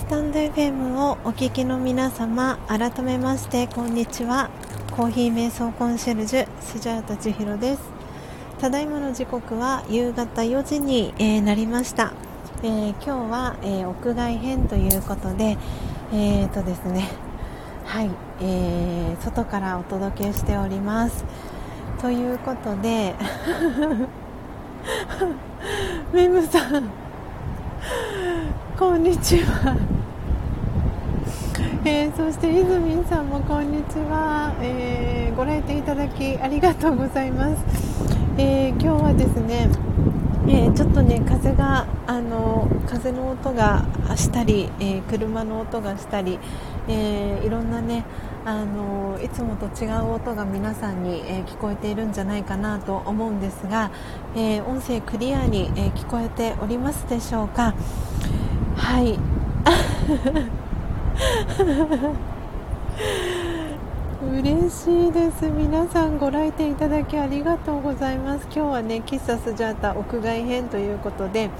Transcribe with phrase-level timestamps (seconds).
[0.00, 4.50] スタンド FM をお聞きの皆様改めましてこんにちは。
[4.92, 7.82] コーヒー瞑想コンシェルジュスジャータ千尋です。
[8.58, 12.14] ただいまの時刻は夕方4時に、えー、なりました、
[12.62, 15.58] えー、今日は、えー、屋外編ということで
[16.14, 17.06] えーとですね。
[17.84, 18.10] はい、
[18.40, 21.26] えー、外からお届けしております。
[22.00, 23.14] ということで
[26.14, 26.99] メムさん
[28.80, 29.76] こんにちは、
[31.84, 37.62] えー、そしていずみんさんもこんにちは、えー、ご来店いただきありがとうございます、
[38.38, 39.68] えー、今日はですね
[40.48, 43.84] えー、ちょっとね風があの風の音が
[44.16, 46.38] したり、えー、車の音がしたり、
[46.88, 48.06] えー、いろんなね
[48.46, 53.90] あのいつもと違う音が皆さんに、え聞こえているんじゃないかなと思うんですが、
[54.34, 57.74] え音声クリアに、え聞こえておりますでしょうか。
[58.80, 59.18] はい。
[64.22, 65.46] 嬉しいです。
[65.46, 68.46] 皆さんご来店いただきありがとうございます。
[68.46, 71.50] 今日はね喫茶スジャータ屋外編ということで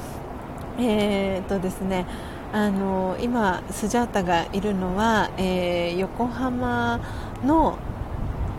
[0.78, 2.06] えー、っとですね
[2.52, 7.00] あの今スジャータがいるのは、えー、横浜
[7.44, 7.78] の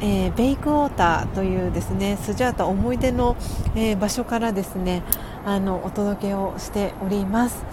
[0.03, 3.37] えー、ベイクウォーターというですねスジャータ思い出の、
[3.75, 5.03] えー、場所からですね
[5.45, 7.63] あのお届けをしております。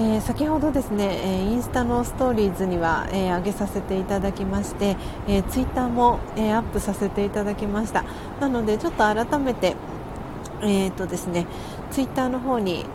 [0.00, 4.96] えー、先ほどですね、えインスタのストーリーズには、え上げさせていただきまして、
[5.28, 8.02] えツイッターも、えアップさせていただきました。
[8.40, 9.76] なのでちょっと改めて
[10.62, 11.46] えーとですね、
[11.90, 12.86] ツイッターの方に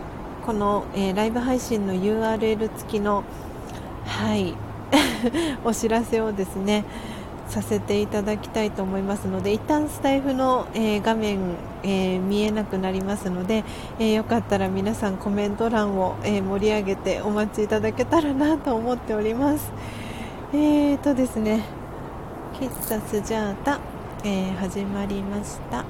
[0.48, 3.24] この、えライブ配信の URL 付きの、
[4.08, 4.56] はい、
[5.64, 6.86] お知らせをですね、
[7.48, 13.64] させていただきたいと思いますので一旦スタイフの、えー、画面、えー、見えなくなりますので、
[14.00, 19.72] えー、よかったら皆さんコメント欄を、え盛り上げてお待ちいただけたらなと思っております。
[20.54, 21.64] えーとですね。
[22.60, 23.80] 喫茶スジャータ、
[24.24, 25.86] え始まりました。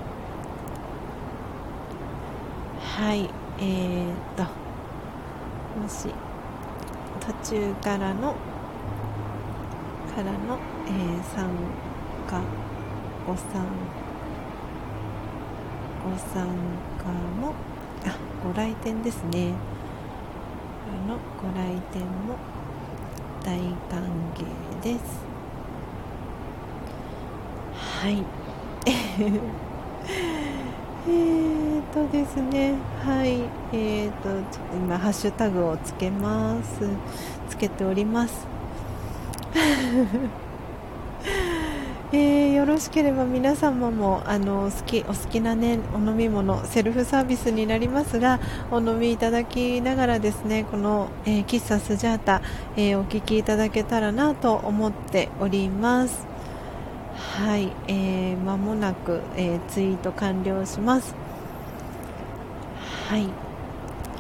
[2.79, 3.29] はい
[3.59, 4.43] えーと
[5.79, 6.07] もし
[7.19, 8.35] 途中からの
[10.15, 11.49] からの、えー、参
[12.27, 12.41] 加
[13.25, 13.65] ご参
[16.03, 16.47] ご参
[16.99, 17.05] 加
[17.41, 17.53] も
[18.05, 19.53] あご来店ですね。
[20.87, 22.37] あのご来店も
[23.43, 23.57] 大
[23.89, 24.03] 歓
[24.35, 24.45] 迎
[24.83, 25.25] です。
[27.73, 28.23] はい。
[31.07, 32.75] えーとですね。
[33.03, 33.41] はい。
[33.73, 36.87] えーとちょっと今ハッシュタグをつけます。
[37.49, 38.45] つけております。
[42.11, 48.39] えー、よろしければ皆様もあの好きお好きな、ね、お飲み物セルフサービスになりますが
[48.69, 52.43] お飲みいただきながらですねこの、えー、喫茶スジャータ、
[52.77, 56.27] えー、お聞きいただけたらなと思っております。
[57.15, 61.15] はい、えー、間もなく、えツイート完了します。
[63.09, 63.29] はい。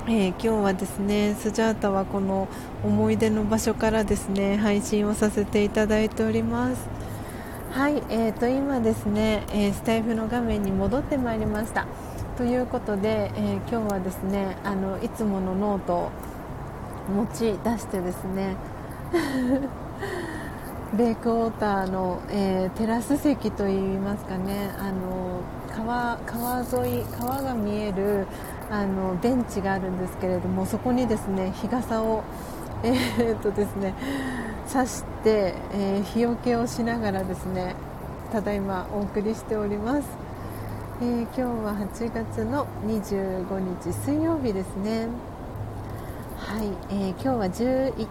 [0.07, 2.47] えー、今日はですねスジャータはこの
[2.83, 7.04] 思い出の場所からですね配信をさせていただいております。
[7.75, 11.85] はい、えー、と今ですね、えー、スタイフの画面に戻ってまいりました。
[12.37, 16.11] ということで、え今日はですねあのいつものノートを
[17.13, 18.55] 持ち出してですね
[20.97, 25.41] レイクウォーターの、えテラス席といいますかねあの
[25.75, 28.25] 川川沿い川が見える
[28.71, 32.23] あのベンチがあるんですけれどもそこにですね日傘を、
[32.83, 33.93] えー、っとですね
[34.71, 37.75] 刺して、えー、日よけをしながらですね
[38.31, 40.07] ただいまお送りしております、
[41.01, 45.07] えー、今日は8月の25日水曜日ですね。
[46.37, 48.07] はい、えー今日は11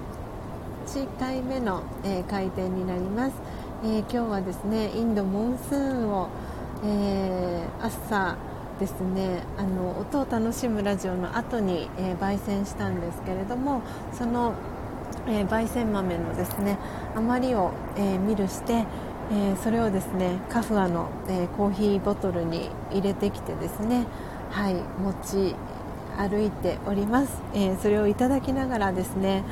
[1.19, 3.35] 回目の、え開店になります、
[3.85, 6.29] え今日はですねインドモンスーンを、
[6.85, 8.37] え朝
[8.79, 13.83] ですねあの音を楽しむラジオの後に、えー、焙煎したんですけれども
[14.13, 14.55] その、
[15.27, 16.79] えー、焙煎豆のですね
[17.15, 18.85] 余りを、えー、ミルして、
[19.33, 24.07] えそれをですねカフアの、えコーヒーボトルに入れてきてですね
[24.51, 25.55] はい持ち
[26.19, 29.45] 歩いております、えそれをいただきながらですね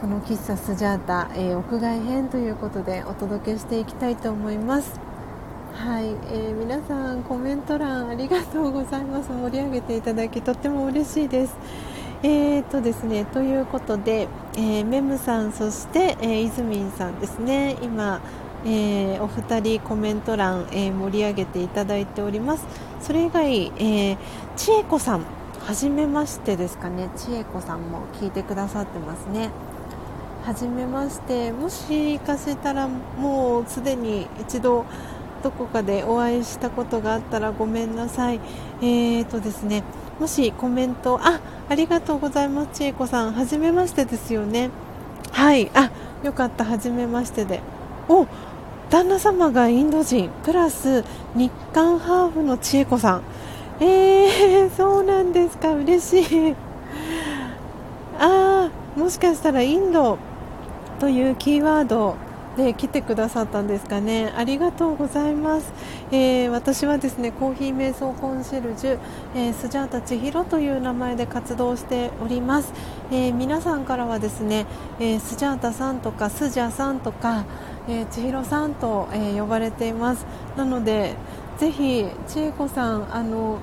[0.00, 5.00] この喫茶スジャータ、え屋外編ということでお届けしていきたいと思います。
[5.76, 9.30] はい、えー、皆さんコメント欄ありがとうございます。
[9.30, 11.54] 盛り上げていただきとっても嬉しいです。
[12.22, 17.76] えーとですねということで、えー、メムさんそして、えー、イズミンさんですね。
[17.82, 18.20] 今、
[18.64, 22.64] えー、お二人コメント欄、えー、盛り上げていただいております。
[23.00, 24.18] それ以外、えー、
[24.56, 25.24] 千恵子さん
[25.60, 27.10] 初めましてですかね。
[27.16, 29.50] 千恵子さんも聞いてくださってますね。
[30.44, 31.52] 初めまして。
[31.52, 34.86] もしかしたらもうすでに一度
[35.42, 38.40] どこかでお会いしたことがあったらごめんなさい。
[38.80, 39.82] えーとですね
[40.18, 43.32] もしコメントあありがとうございます千恵子さん。
[43.32, 44.70] 初めましてですよね。
[45.32, 45.70] はい。
[45.74, 45.90] あ
[46.22, 47.60] よかった初めましてで。
[48.08, 48.26] お
[48.88, 50.30] 旦那様がインド人。
[50.44, 51.04] プラス
[51.34, 53.22] 日韓ハーフの千恵子さん。
[53.80, 55.74] えー、そうなんですか。
[55.74, 56.56] 嬉しい。
[58.18, 60.18] ああもしかしたらインド
[60.98, 62.16] というキーワード
[62.56, 64.32] で来てくださったんですかね。
[64.36, 65.72] ありがとうございます、
[66.10, 68.98] えー、私はですねコーヒー瞑想コンシェルジュ、
[69.34, 72.72] えー、スジャータ千尋という名前で活動しております、
[73.10, 74.66] えー、皆さんからはですね、
[74.98, 77.44] えスジャータさんとかスジャさんとか、
[77.88, 80.26] え千尋さんと、え呼ばれています。
[80.56, 81.14] なので
[81.58, 83.58] ぜひ千恵子さんあの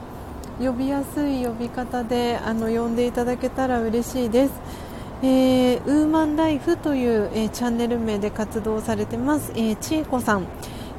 [0.60, 4.83] 呼びやすい呼び方であの呼んでいただけたら嬉しいです。
[5.26, 10.48] えー、ウーマンライフという、えー、チャンネル名で活動されてます、えー、千恵子さん、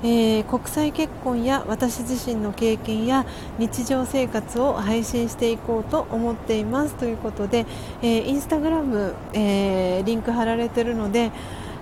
[0.02, 3.26] えー、国際結婚や私自身の経験や
[3.58, 6.94] 日常生活を配信していこうと思っています。
[6.94, 7.66] ということで、
[8.00, 11.30] えー、インスタグラム、えー、リンク貼られているので、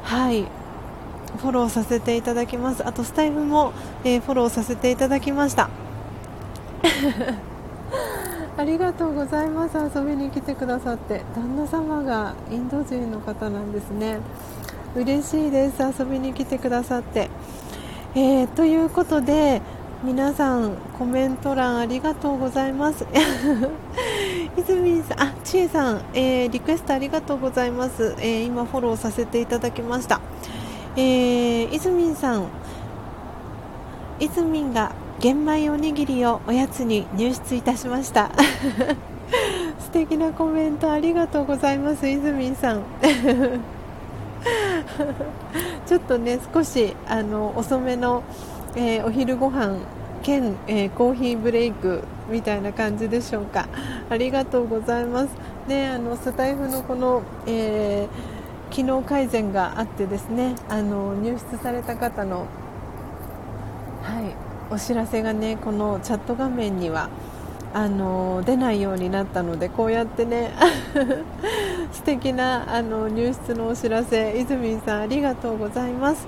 [0.02, 0.42] はい、
[1.38, 2.84] フォローさせていただきます。
[2.84, 3.72] あとスタイフも、
[4.02, 5.70] えー、フォローさせていただきました。
[8.62, 9.76] ありがとうございます。
[9.76, 11.22] 遊びに来てくださって。
[11.34, 14.20] 旦那様がインド人の方なんですね。
[14.94, 15.82] 嬉しいです。
[15.82, 17.28] 遊びに来てくださって、
[18.14, 19.62] えー、ということで
[20.04, 23.04] 皆さんコメント欄ありがとうございます。
[24.56, 30.20] 泉さんあちえさん、えー、リクエストありがとうございます、えー、今フォローさせていただきました、
[30.94, 32.44] えー、泉さん
[34.20, 34.92] 泉が
[35.22, 38.32] 玄米おにぎりをおやつに入室いたしました。
[39.78, 42.82] 素敵なコメントありがとうございます泉さん。
[45.86, 48.24] ちょっとね少しあの遅めの、
[48.74, 49.76] えー、お昼ご飯
[50.24, 53.68] 兼、えー、コーヒーブレイクみたいな感じでしょうか。
[54.10, 55.28] ありがとうございます。
[55.68, 62.38] ねあのスタイフのこの、えー、機能改善があってですねあの入室された方の
[64.02, 64.51] はい。
[64.72, 67.10] お知らせがねこのチャット画面には
[67.74, 70.50] あの出ないようになったのでこうやってね
[71.92, 76.26] 素敵なあの入室のお知らせ泉さんありがとうございます、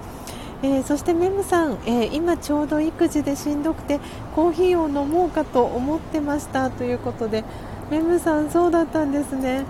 [0.62, 3.98] えー、そしてメムさん、えー、今ちょうど育児でしんどくて
[4.36, 7.44] コーヒーを飲もうかと思ってましたということで
[7.90, 9.64] メムさんそうだったんですね。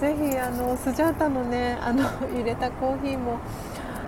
[0.00, 2.02] ぜひあのスジャータのねあの
[2.34, 3.38] 入れたコーヒーも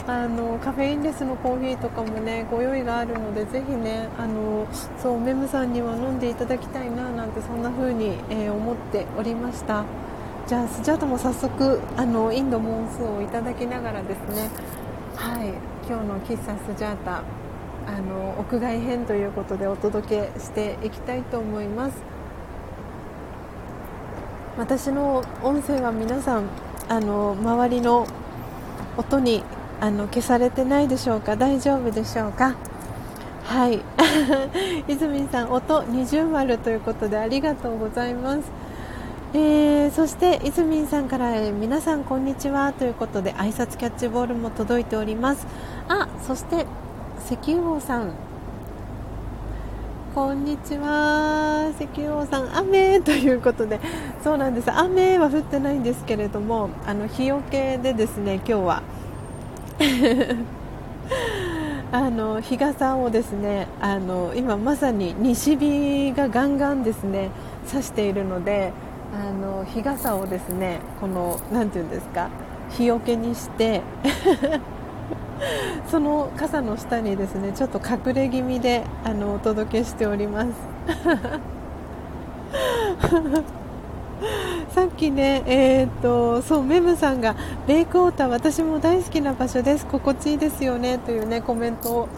[0.08, 4.66] あのカフェインレスのコーヒーとかもねご用意があるのでぜひねあの
[5.02, 9.84] そうメムさんには飲んでいただきたいななんてそんな風に、えー、思っておりました。
[10.46, 14.48] じゃあスジャータも早速あのインドモンスーをいただきながらですね。
[15.14, 15.52] はい。
[15.86, 17.22] 今日の喫茶スジャータ
[17.86, 21.98] あの屋外編ということでお届けしていきたいと思います。
[24.56, 26.44] 私の音声は皆さん
[26.88, 28.06] あの周りの
[28.96, 29.44] 音に
[29.80, 31.36] あの消されてないでしょうか？
[31.36, 32.56] 大丈夫でしょうか？
[33.44, 33.80] はい。
[34.88, 38.50] 泉さん音二重丸ということでありがとうございます。
[39.34, 42.72] えー、そして泉さんから、えー、皆さんこんにちは。
[42.72, 45.46] ということで挨拶キャッチボールも届いております。
[45.88, 46.66] あそして
[47.24, 48.10] 石油王さん。
[50.14, 51.70] こんにちは。
[51.78, 53.78] 石油王さん雨ということで。
[54.24, 54.72] そうなんです。
[54.72, 58.82] 雨は降ってないんですけれどもあの日よけでですね今日は
[61.90, 67.30] あの日傘をですねあの今まさに西日がガンガンですね
[67.64, 68.72] 差しているので
[69.14, 72.28] あの日傘をですねこの何て言うんですか
[72.70, 73.80] 日よけにして
[75.90, 80.48] その傘の下にですねちょっと隠れ気味であのお届けしております。
[84.74, 87.34] さっきね、えーと、そうメムさんが
[87.66, 89.86] レイクウォーター私も大好きな場所です。
[89.86, 90.98] 心地いいですよね。
[90.98, 92.08] というねコメントを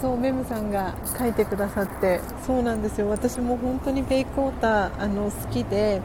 [0.00, 2.20] そうメムさんが書いてくださって。
[2.46, 3.08] そうなんですよ。
[3.08, 6.00] 私も本当にベイクウォーターあの好きで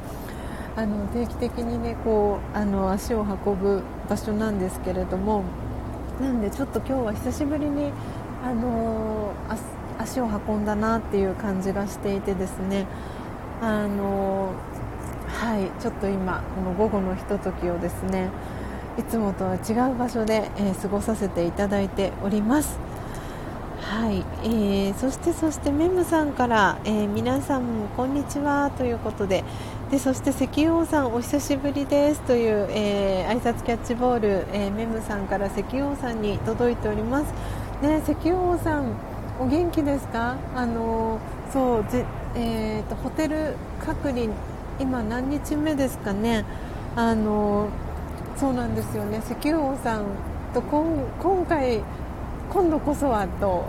[0.76, 5.44] あの定期的にねこうあの足を運ぶ場所なんですけれども。
[6.22, 7.92] なんでちょっと今日は久しぶりに
[8.46, 9.34] あの
[10.00, 12.86] 足を運んだなっていう感じがしていてですね。
[13.62, 14.52] あの
[15.36, 18.30] はいちょっと今この午後のひとときをですね
[18.98, 22.80] いつもとは違う場所で、えー、過ごさせていただいております。
[23.82, 27.64] はい、えー、そしてそしてメムさんから、えー、皆さん
[27.98, 29.44] こんにちはということで、
[29.92, 37.34] でそして石油王さんお久しぶりですという、えー、挨拶キャッチボール、えー、メムさんから石油王さんに届いております、
[37.84, 38.94] ね、石油王さん
[39.40, 40.38] お元気ですか？
[40.56, 41.20] あの
[41.52, 41.86] そう、
[42.36, 44.28] えーと、ホテル隔離
[44.80, 46.46] 今何日目ですかね。
[46.96, 47.70] あの
[48.38, 49.22] そうなんですよね。
[49.26, 50.06] 石油王さん
[50.54, 51.82] と今回
[52.50, 53.66] 今度こそはと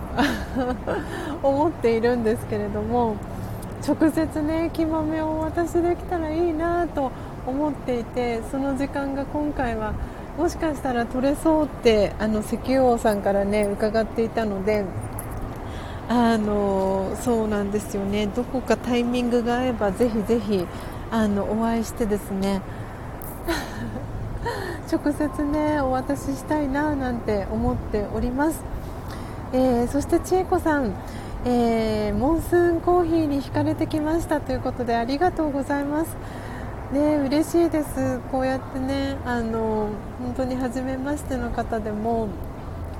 [1.42, 3.16] 思っているんですけれども
[3.86, 7.10] 直接ね木豆をお渡しできたらいいなと
[7.46, 9.94] 思っていてその時間が今回は
[10.36, 14.84] もしかしたら取れそうってあの石油王さんからね伺っていたので
[16.08, 18.28] あのそうなんですよね。
[18.28, 20.66] どこかタイミングが合えばぜひぜひ
[21.10, 22.62] あのお会いしてですね
[24.92, 28.62] 直接ねお渡ししたいななんて思っております、
[29.52, 30.92] えー、そして千恵子さん
[31.48, 36.16] えー、モンスーンコーヒーに惹かれてきましたということでありがとうございます。
[36.92, 39.88] ね、嬉しいです、こうやってねあの
[40.20, 42.28] 本当に初めましての方でも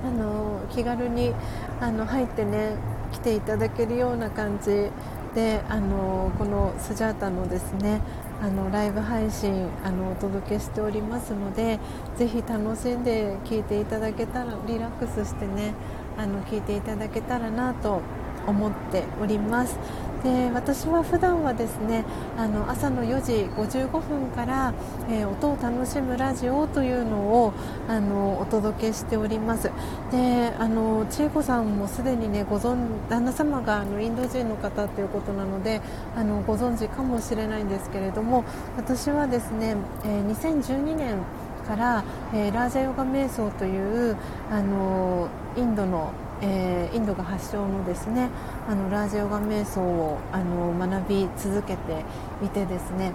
[0.04, 1.32] あの気軽に
[1.80, 2.76] あの入ってね
[3.12, 4.90] 来ていただけるような感じ
[5.36, 8.00] であのこのスジャータのですね
[8.42, 11.78] あのライブ配信あのお届けしておりますので
[12.16, 15.74] ぜひ楽しんで聴いていただけたらリラックスしてね
[16.16, 18.00] あの聞いていただけたらなと
[18.46, 19.78] 思っております。
[20.22, 22.04] で私は普段はですね
[22.36, 24.74] あの朝の4時55分から、
[25.08, 27.52] えー、音を楽しむラジオというのを
[27.88, 29.70] あのお届けしております。
[30.10, 35.80] であの千恵子さんもすでにねご存旦那様があのインド人の方ということなので
[36.16, 38.44] あのご存知かもしれないんですけれども
[38.76, 41.18] 私はですね、えー、2012年
[41.66, 44.16] から、えー、ラージャヨガ瞑想という
[44.50, 46.12] あのインドの
[46.42, 48.28] えー、インドが発祥のですね
[48.68, 52.04] あのラージヨガ瞑想をあの学び続けて
[52.44, 53.12] いてですね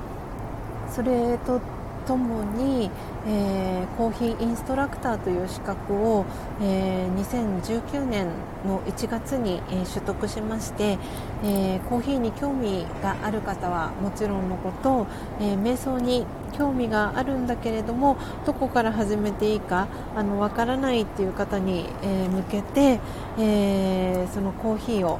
[0.90, 1.62] それと
[2.02, 2.90] ともに、
[3.28, 6.26] えー、コーヒーインストラクターという資格を、
[6.62, 8.28] えー、2019年
[8.66, 10.98] の1月に、えー、取得しまして、
[11.44, 15.08] えー、コーヒーに興味がある方はもちろんのこと、
[15.40, 23.00] えー、瞑想に興味があるんだけれどもどこから始めていいかあの分からないっていう方に、えー、向けて、
[23.40, 25.20] え、そのコーヒーを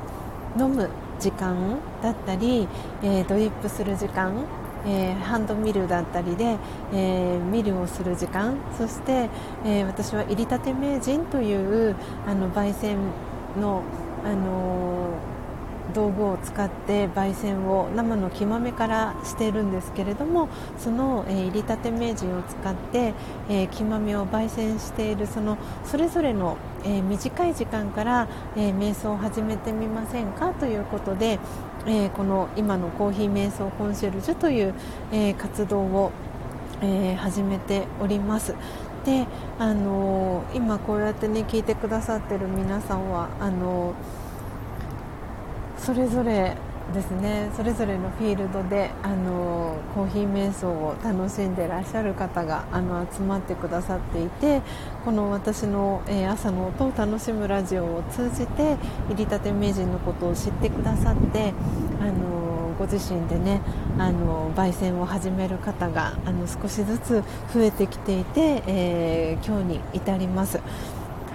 [0.58, 2.68] 飲む時間だったり、
[3.04, 4.34] え、ドリップする時間
[4.86, 6.58] えー、ハンドミルだったりで、
[6.94, 9.30] えー、ミルをする時間そして、
[9.66, 11.96] えー、私は入りたて名人という
[12.28, 12.98] あの焙煎
[13.60, 13.84] の、
[14.24, 14.92] あの
[15.94, 23.14] 道具を使って焙煎を生の木豆からしているんですけれどもその、えー、入りたて名人を使って、
[23.50, 31.40] えー、木豆を焙煎しているそのそれぞれの、えー、短い時間から、え瞑想を始めてみませんかということで、
[31.88, 34.74] えこの今のコーヒー瞑想コンシェルジュという、
[35.12, 36.12] え活動を、
[36.82, 38.56] え始めております。
[39.06, 39.26] で
[39.58, 43.94] あの今こうやってね聞いてくださってる皆さんはあの
[45.78, 46.56] それぞれ
[46.92, 54.62] ですねそれぞれのフィールドであのコーヒー瞑想を楽しんでらっしゃる方があの集まってくださっていて
[55.06, 58.78] この私の、えー、朝の音を楽しむラジオを通じて
[59.10, 61.54] 入りたて名人のことを知ってくださって
[62.00, 63.62] あのご自身でね
[63.98, 70.60] あの焙煎を始める方があの少しずつ増えてきていて、えー、今日に至ります。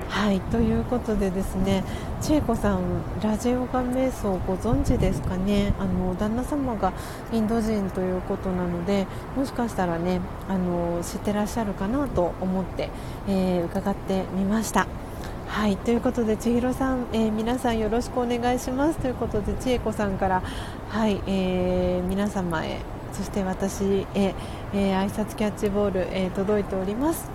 [0.09, 1.85] はいということでですね
[2.21, 2.81] 千恵子さん
[3.23, 5.75] ラジオガ瞑想ご存知ですかね？
[5.79, 6.93] あの旦那様が
[7.33, 12.89] インド人ということなのでもしかしたらねあの知ってらっしゃるかなと思って、
[13.29, 14.87] えー、伺ってみました。
[15.49, 18.99] はいということで千尋さん、えー、皆さんよろしくお願いします。
[18.99, 20.43] ということで千恵子さんから
[20.89, 22.79] はい、えー、皆様へ
[23.13, 24.35] そして私へ、
[24.73, 27.29] えー、挨拶キャッチボール、えー、届いております。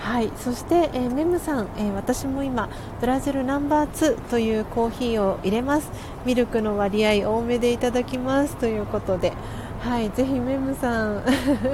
[0.00, 2.68] はい、そして、えー、メムさん、えー、私も今
[3.00, 5.90] ブラジルナンバー2というコーヒーを入れます。
[6.24, 8.56] ミルクの割合多めでいただきます。
[8.56, 9.34] ということで、
[9.80, 11.22] はい、ぜひメムさん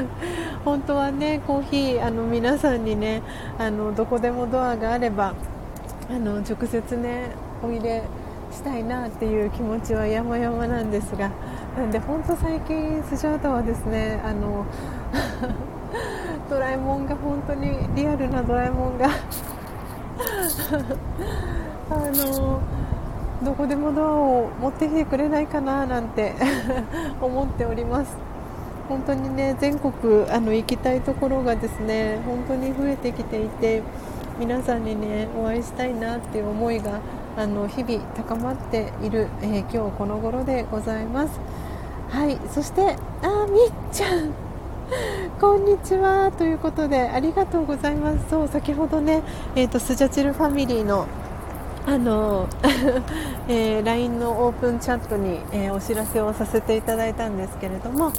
[0.65, 3.23] 本当はねコーヒーあの皆さんにね
[3.59, 5.35] あのどこでもドアがあれば
[6.09, 7.31] あの直接ね
[7.63, 8.03] お入れ
[8.53, 11.31] したいなっていう気持ちは山々なんですが
[11.77, 14.65] なんで本当最近スジャータはですねあの
[16.49, 19.09] ドラえもんが本当にリアルなドラえもんが。
[21.91, 22.61] あの
[23.45, 26.35] どこでもドアを持ってきてくれないかななんて
[27.21, 28.17] 思っております。
[28.89, 29.93] 本当にね全国
[30.31, 33.83] あの行きたいところがですね本当に増えてきていて
[34.39, 37.01] 皆さんにねお会いしたいなっていう思いが
[37.37, 41.41] あの日々高まっている、えー、今日この頃でございます。
[42.09, 44.46] はいそしてあみっちゃん。
[45.41, 46.31] こんにちは。
[46.31, 48.31] ということでありがとうございます。
[48.31, 49.23] そう先ほどね、
[49.55, 51.07] えーと、スジャチルファミリーの
[51.87, 52.49] あの、
[53.49, 58.13] えー、LINE のオープンチャットに、えー、お知らせをさせていただいたんですけれども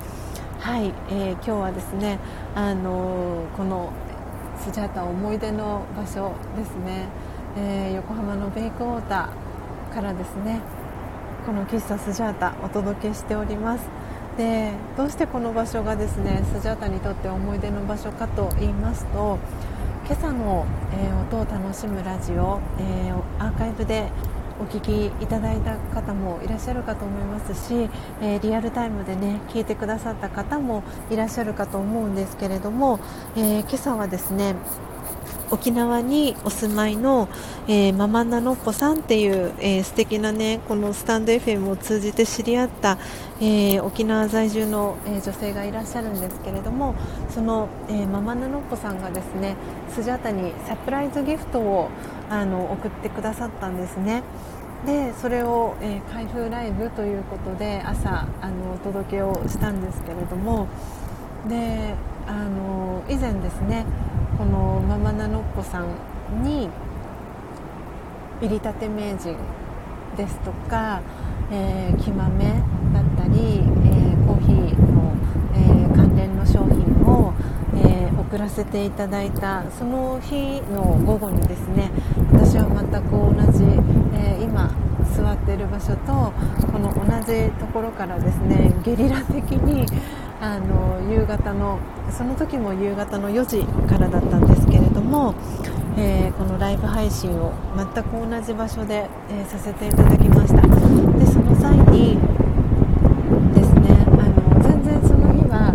[0.59, 2.17] はい、えー、今日はですね
[2.55, 3.89] あのこの
[4.61, 7.07] スジャータ思い出の場所ですね、
[7.57, 10.61] え横浜のベイクウォーターからですね
[11.45, 14.06] この喫茶スジャータお届けしております。
[14.37, 19.39] でどうしてこの場所がですねスジャータにとって思い出の場所かと言いますと
[20.05, 24.09] 今朝の、えー、音を楽しむラジオ、えー、アーカイブで
[24.59, 27.89] お聞きいただいた方もいらっしゃるかと思いますし、
[28.21, 32.99] えー、リアルタイムでね聞いてくださった方もいらっしゃるかと思うんですけれども、
[33.35, 34.55] え今朝はですね
[35.51, 37.29] 沖縄にお住まいの、
[37.67, 42.97] えー、ママナノッポさんっていう、えー、素敵なねこのスタンド FM を通じて知り合った、
[43.39, 46.95] えー、沖縄在住の、えー、女性がいらっしゃるんですけれども
[47.29, 49.55] その、えー、ママナノッポさんがですね
[49.89, 51.89] スジャタにサプライズギフトを
[52.29, 54.23] あの送ってくださったんですね。
[54.85, 60.67] でそれを、えー、開封ライブということで朝あのお届けをしたんですけれども
[61.49, 61.95] で
[62.27, 63.85] あの以前ですね
[64.37, 66.69] このママナノッポさんに
[68.39, 69.35] 入りたて名人
[70.15, 71.01] ですとか、
[71.51, 72.45] えー、木豆
[72.93, 75.15] だったり、えー、コーヒーの、
[75.55, 77.33] えー、関連の商品を、
[77.77, 81.89] え、送らせていただいたその日の午後にですね
[82.31, 83.63] 私は全く同じ、
[84.13, 84.69] え今
[85.15, 86.31] 座っている場所と
[86.71, 89.85] この同じところからですねゲリラ的に
[90.39, 91.79] あの夕方の
[92.11, 95.33] その時も夕方の4時からだったんですけれども、
[95.97, 100.61] えー、このライブ配信を全く同じ場所で、えー、させていただきました。
[100.61, 102.19] でその際に
[103.53, 105.73] ですねあの全然その日は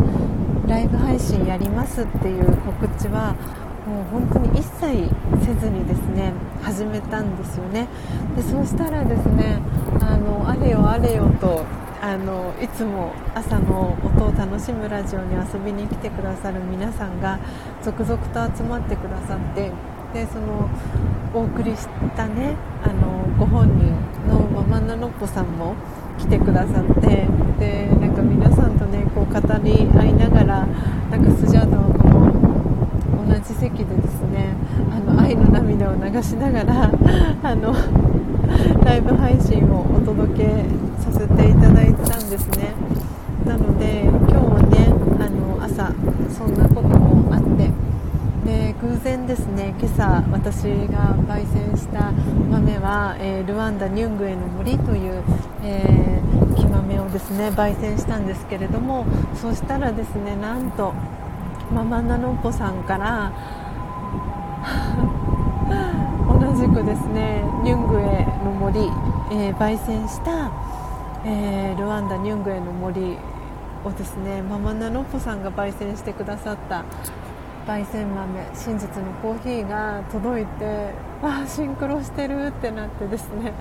[0.68, 3.34] ライブ配信やりますっていう告知は
[3.84, 5.10] もう本当に一切
[5.44, 6.32] せずにですね
[6.62, 7.88] 始めたんですよね。
[8.36, 9.58] でそうしたらですね
[10.00, 11.64] あのあれよあれよと
[12.02, 17.38] あのいつも朝の音を楽しむラジオに遊びに来てくださる皆さんが
[17.80, 19.70] 続々と集まってくださって
[20.12, 20.68] でその
[21.32, 21.86] お送りし
[22.16, 23.94] たねあのご本人
[24.26, 25.76] のママナノッポさんも
[26.18, 27.28] 来てくださって
[27.60, 32.41] でなんか皆さんとねこう語り合いながらなんかスジャータのこの
[33.32, 34.52] 同じ席でですね
[34.90, 36.90] あの愛の涙を流しながら
[37.42, 37.74] あの
[38.84, 40.66] ライブ配信をお届け
[40.98, 42.74] させていただいたんですね。
[43.46, 45.92] なので今日はねあの朝
[46.28, 47.70] そんなこともあって
[48.44, 52.12] で偶然ですね今朝私が焙煎した
[52.50, 55.22] 豆は、えー、ルワンダニュングエの森という、
[55.62, 60.92] えー、木豆をですね焙煎したんですけれどもそしたらですねなんと
[61.72, 63.32] ママナノッポさんから
[66.28, 68.80] 同じくですねニュングエの森、
[69.30, 70.50] えー、焙煎した、
[71.24, 73.16] えー、ルワンダニュングエの森
[73.84, 76.84] をですねママナノッポさんが焙煎してくださった
[77.66, 80.90] 焙煎豆真実のコーヒーが届いて
[81.22, 83.54] わあシンクロしてるってなってですね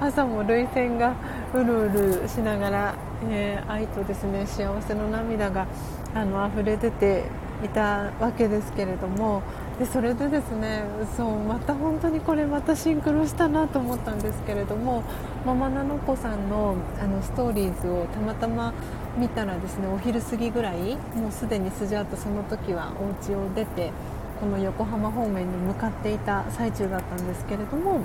[0.00, 1.14] 朝も涙腺が
[1.54, 2.94] うるうるしながら、
[3.30, 5.66] えー、愛とですね幸せの涙が
[6.14, 7.24] あの溢れ出て
[7.64, 9.42] いたわけですけれども
[9.78, 10.84] でそれでですね
[11.16, 15.02] そうまた本当にこれまたシンクロしたなと思ったんですけれども
[15.46, 18.72] ママナノコさんのあのストーリーズをたまたま
[19.16, 23.92] 見たらですねお昼過ぎぐらいもうすでにスジャートその時はお家を出て
[24.40, 28.00] この横浜方面に向かっていた最中だったんですけれども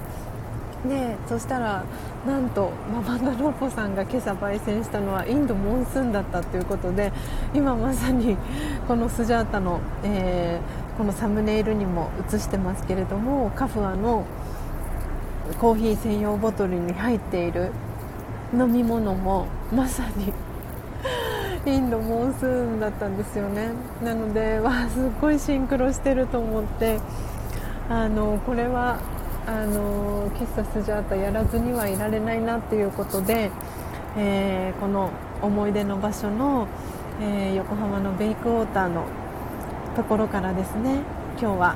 [0.87, 1.83] でそしたら
[2.25, 7.11] なんとママンダローポさんが今朝焙煎したのはインドモンスーンだったということで
[7.53, 8.37] 今まさに
[8.87, 14.25] このスジャータの、えー、このサムネイルにも映してますけれどもカフアの
[15.59, 17.71] コーヒー専用ボトルに入っている
[18.53, 20.33] 飲み物もまさに
[21.65, 23.71] インドモンスーンだったんですよね。
[24.01, 26.99] なのでわすっごいシンクロしてると思って
[27.89, 28.99] あのこれは
[29.47, 33.49] あの喫茶スジャータやらずにはいられないなっていうことで、
[34.17, 35.09] えー、この
[35.41, 36.67] 思い出の場所の、
[37.21, 39.05] えー、横浜のベイクウォーターの
[39.95, 41.01] ところからですね
[41.39, 41.75] 今日は、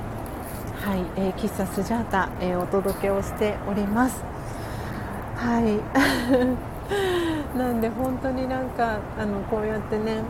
[0.81, 4.21] はいえー、喫茶スジャータ、えお届けをしております。
[5.37, 5.79] はい。
[7.57, 10.23] なんで本当になんかあのこうやってね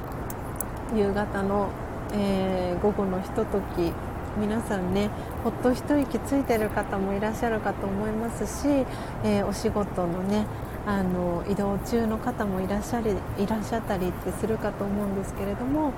[0.95, 1.69] 夕方の、
[2.13, 3.93] え午後のひととき
[4.37, 5.09] 皆さんね
[5.43, 8.85] ほっと一息ついてる方もいらっしゃるかと思いますし、
[9.23, 10.45] えー、お仕事のね
[10.85, 15.93] あの移動中の方もいらっしゃりいらっしゃったりってするかと思うんですけれども、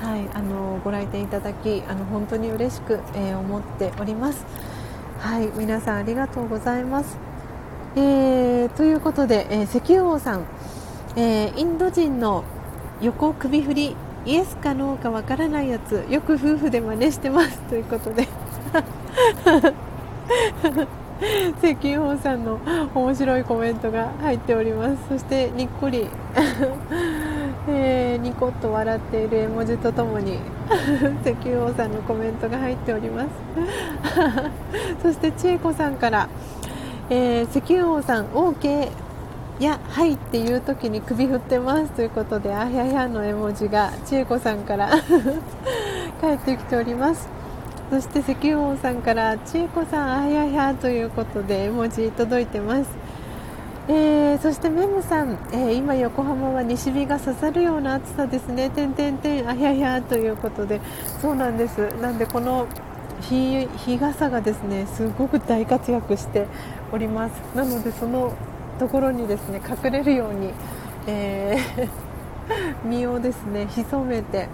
[0.00, 4.44] はい、あのご来店いただきあの本当に嬉しく、えー、思っております。
[5.20, 7.16] はい、皆さんありがとうございます。
[7.96, 10.44] えー、ということで、えー、石油王さん、
[11.16, 12.44] え、インド人の
[13.00, 17.58] 横首振りイエスかノーかわからないやつよく夫婦で真似してます。
[17.68, 18.28] ということで。
[21.60, 22.60] 石油王さんの
[22.94, 25.08] 面白いコメントが入っております。
[25.08, 26.08] そしてにっこり、
[27.68, 30.38] えー、ニコッと笑っている絵文字とともに
[31.22, 33.28] 石油王さんのコメントが入っております。
[35.02, 36.28] そして千恵子さんから
[37.10, 38.90] えー、石油王さん OK
[39.64, 44.90] やはいっていう時に首振ってますということであひゃひゃの絵文字が千恵子さんから
[46.20, 47.28] 帰ってきております。
[47.90, 53.08] そして石油王さんから千恵子さんあひゃひゃということで絵文字届いてます。
[53.90, 60.82] えー、そしてメムさん、えー、今横浜は西日が刺さるような暑さですね、てんてんてん、あひゃひゃということで、
[61.22, 62.66] そうなんです、なんでこの
[63.22, 66.46] 日日傘がですねすごく大活躍して
[66.92, 67.32] おります。
[67.54, 68.34] なのでその
[68.78, 70.52] ところにですね隠れるように、
[71.06, 74.48] えー、 身をですね潜めて、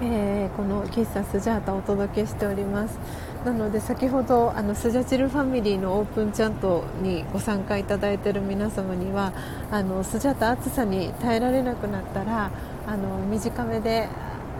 [0.00, 2.98] えー、この喫茶スジャータをお届けしております。
[3.44, 9.32] なので先ほどあのスジャチルファミリーのオープンチャントにご参加いただいている皆様には
[9.70, 12.50] あのスジャータ暑さに耐えられなくなったら
[12.88, 14.08] あの短めで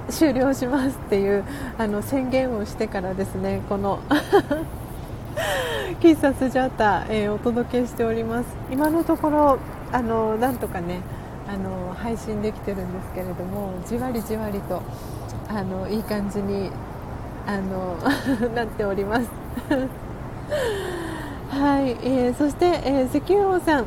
[0.08, 1.42] 終了しますっていう
[1.78, 3.98] あの宣言をしてからですねこの
[6.01, 8.49] 喫茶スジャータ、えー、お届けしております。
[8.70, 9.59] 今のところ
[9.92, 11.01] あのなんとかね
[11.49, 14.83] あの配信できてるんですけれどもじわりじわりと
[15.49, 16.70] あのいい感じに
[17.46, 17.96] あの
[18.55, 19.29] なっております。
[21.49, 23.87] はい、えー、そして、えー、石油王さん。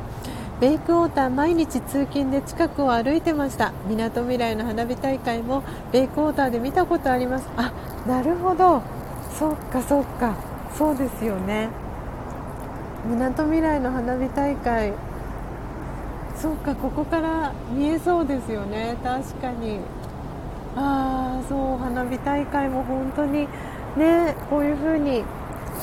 [0.60, 3.72] ベイクウォーター毎日通勤で近くを歩いてました。
[3.88, 7.48] みなとみらいの花火大会もベイクウォーターで見たことあります。
[7.56, 7.72] あ
[8.06, 8.82] なるほど。
[9.40, 10.49] そっかそっか。
[10.78, 11.70] そうですよね。
[13.06, 14.94] みなとみらいの花火大会。
[16.36, 18.96] そっかここから見えそうですよね。
[19.04, 19.80] 確かに。
[20.76, 23.48] ああそう花火大会も本当に
[23.98, 25.24] ねこういう風に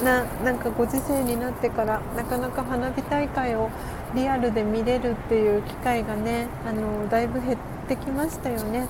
[0.02, 3.68] ななんかご時世になってからなかなか花火大会を
[4.14, 8.86] リアルで見れるっていう機会がねあのだいぶ減ってきましたよね。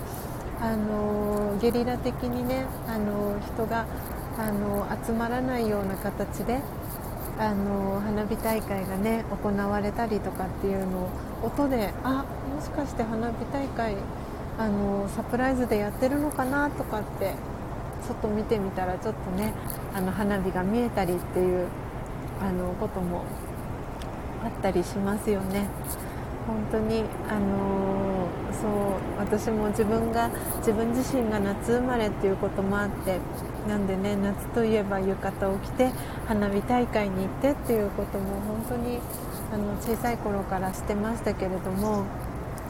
[0.60, 3.84] あのゲリラ的にねあの人が
[4.38, 6.60] あの集まらないような形で
[7.38, 11.08] あの花火大会がね行われたりとかっていうのを
[11.42, 13.96] 音であもしかして花火大会
[14.58, 17.34] あのサプライズでやってるのかなとかって
[18.02, 19.52] 外見てみたらちょっとね
[19.94, 21.68] あの花火が見えたりっていう
[22.40, 23.24] あのことも
[24.44, 25.68] あったりしますよね。
[26.46, 28.70] 本当にあの、そう
[29.18, 33.18] 私も自分が自分自身が夏生まれっていうこともあって
[33.68, 35.90] なんでね夏といえば浴衣を着て
[36.26, 38.98] 花火大会に行ってっていうことも本当に
[39.52, 42.04] あの小さい頃からしてましたけれども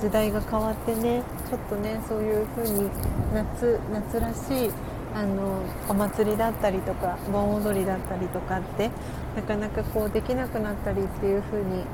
[0.00, 2.90] 時代が変わってねちょっとねそういう風に
[3.34, 4.70] 夏夏らしい
[5.14, 8.90] あのお祭りだったりとか盆踊りだったりとかって
[9.34, 11.84] なかなかこうできなくなったりっていう風に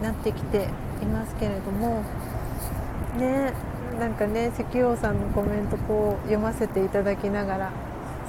[0.00, 0.68] なってきて
[1.02, 2.04] いますけれども
[3.16, 3.52] ね
[3.98, 7.72] なんかね石油王さんのコメントこう読ませていただきながら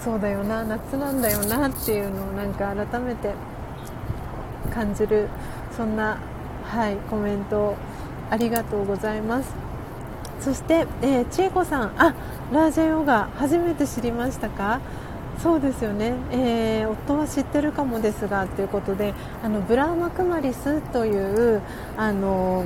[0.04, 3.34] そうだよな夏なんだよなっていうのをなんか改めて
[4.74, 5.28] 感じる
[5.76, 6.18] そんな、
[6.64, 7.76] はい、コメント
[8.30, 9.54] ありがとうございます。
[10.40, 11.94] そして、えー、千恵子さん。
[11.98, 12.14] あ
[12.54, 14.80] ラージャヨガ初めて知りましたか？
[15.44, 21.62] そうですよね、えー、夫は知ってるかもですがということであのブラーマクマリスという
[21.96, 22.66] あの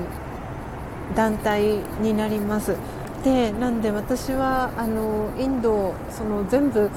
[1.15, 2.75] 団体になります。
[3.23, 6.89] でなんで私はあのインドその全部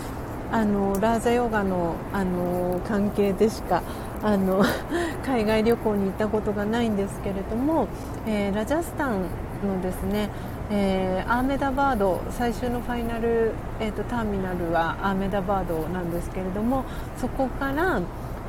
[0.53, 3.83] あのラージャヨガのあの関係でしか
[4.23, 4.63] あの
[5.25, 7.89] 海外旅行に行ったことがないんですけれども、
[8.27, 9.23] えー、ラジャスタン
[9.67, 10.31] のですね
[10.69, 16.85] えー、アーメダバード最終のファイナル、えーと、ターミナルはアーメダバードなんですけれども
[17.19, 18.01] そこから、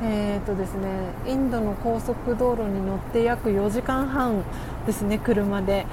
[0.02, 0.88] えーとですね、
[1.28, 4.42] インドの高速道路に乗って約4時間半
[4.84, 5.86] ですね車で、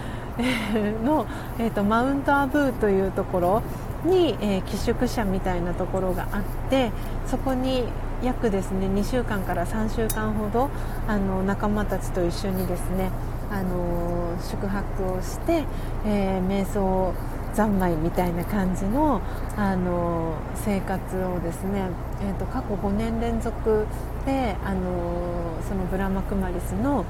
[1.04, 1.28] の、
[1.60, 3.64] えーと、マウントアブーというところ
[4.06, 6.92] に、えー、寄宿舎みたいなところがあって
[7.28, 7.84] そこに
[8.24, 10.70] 約ですね2週間から3週間ほど
[11.08, 13.12] あの仲間たちと一緒にですね
[13.52, 15.66] あの宿泊をして、
[16.06, 17.14] えー、瞑想
[17.56, 19.22] 三昧みたいな感じの、
[19.56, 21.88] あの生活をですね、
[22.22, 23.88] えーと、過去5年連続
[24.26, 27.06] で、あのそのブラマクマリスの、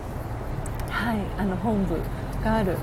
[0.88, 1.98] はい、あの本部
[2.44, 2.78] がある、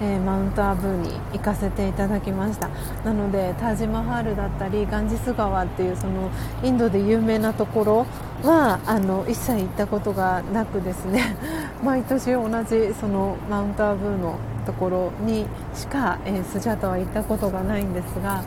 [0.00, 2.68] えー、マウントアブーに行かせていただきました
[3.04, 6.30] なのでタージマハールだったりガンジス川っていうその
[6.62, 8.06] インドで有名なところ
[8.42, 11.36] はあの一切行ったことがなくですね
[11.82, 14.34] 毎年同じそのマウントアブーの
[14.66, 18.42] ところにしか、えー、スジャタは行ったことがないんですが、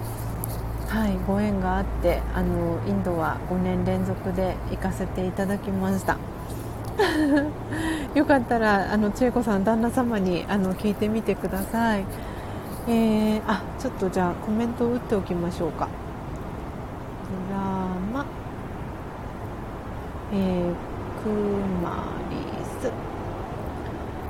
[0.88, 6.18] はい、ご縁があってあのインドは5年連続で行かせていただきました。
[8.16, 12.06] よかったらあの千恵子さん旦那様にあの聞いてみてください。
[12.88, 15.88] えー、あちょっとじゃあコメントを打っておきましょうか。
[17.50, 17.62] ドラ
[18.12, 18.26] マ、
[20.34, 20.74] えー、
[21.24, 21.30] ク
[21.84, 22.38] マリ
[22.82, 22.92] ス。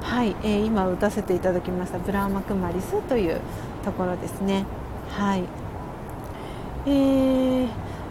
[0.03, 3.39] はい、えー、今打たせていただきましたブラーマクマリスという
[3.85, 4.65] ところですね。
[5.09, 5.43] はい。
[6.85, 7.67] えー、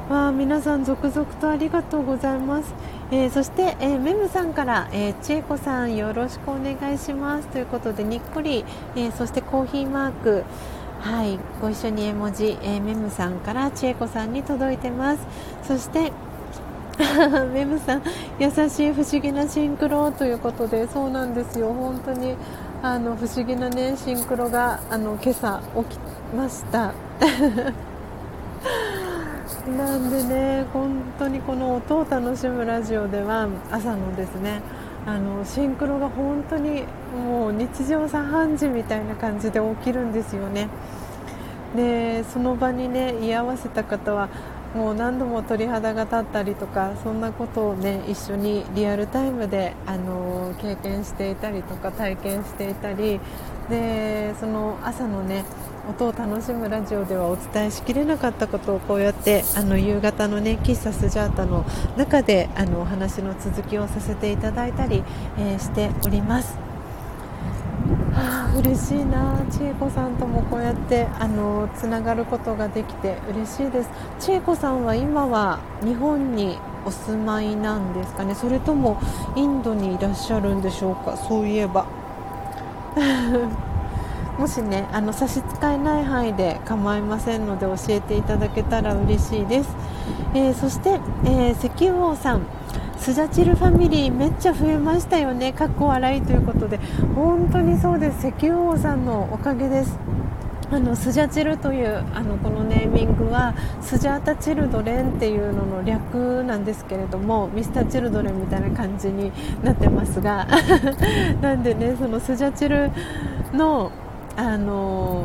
[0.08, 2.74] わ皆さん続々とありがとうございます。
[3.10, 7.48] えー、そして、えー、メムさんから、えー、千恵子さんよろしくお願いします。
[7.48, 8.64] ということでにっこり、
[8.96, 10.44] えそしてコーヒーマーク。
[11.00, 15.26] はいご一緒に絵文字、えメムさんから千恵子さんに届いてます。
[15.62, 16.10] そして
[17.52, 18.02] メムさん
[18.40, 21.72] 優しい不思議なシンクロということでそうなんですよ。
[21.72, 22.34] 本当に
[22.82, 25.98] あの不思議なねシンクロがあの今朝起き
[26.34, 26.94] ました。
[29.76, 34.62] なんでね本当にこの音を楽しむラジオでは朝のですね
[35.06, 40.68] あのシンクロが本当にもう日常茶飯事みたいな感じで起きるんですよね。
[41.76, 44.28] でその場にね居合わせた方は
[44.74, 53.20] もう何度も鳥肌が立ったりとかそんなことをね一緒にリアルタイムであの経験していたりとか体験していたり
[53.68, 55.44] でその朝のね
[55.88, 61.64] 音を楽しむラジオではお伝えしきれなかったことをこうやってあの夕方のね喫茶スジャータの
[61.96, 65.02] 中であのお話の続きをさせていただいたり、
[65.38, 66.58] えー、しております。
[68.12, 69.42] はあ、嬉しいな。
[69.50, 73.90] 千恵子さんともこうやってあのつながることができて嬉しいです。
[74.18, 78.34] 千恵子さんは今は日本にお住まいなんですかね。
[78.34, 79.00] それとも
[79.36, 81.16] インドにいらっしゃるんでしょうか。
[81.16, 81.86] そういえば。
[84.38, 89.70] もしねあの差し支えない範囲で構いませんので教えていただけたら嬉しいです、
[90.34, 92.46] えー、そして、えー、石油王さん。
[92.98, 95.52] スジャチルファミリーめっちゃ増えましたよね。
[95.52, 96.78] かっこ笑いということで。
[97.14, 98.26] 本当にそうです。
[98.26, 99.96] 石油王さんのおかげです。
[100.70, 110.46] あのスジャチルというあのこのネーミングはスジャータ・チルドレンっていうのの略なんですけれどもミスター・チルドレンみたいな感じになってますが。
[111.40, 112.90] なんでねそのスジャチル
[113.54, 113.90] の
[114.40, 115.24] あの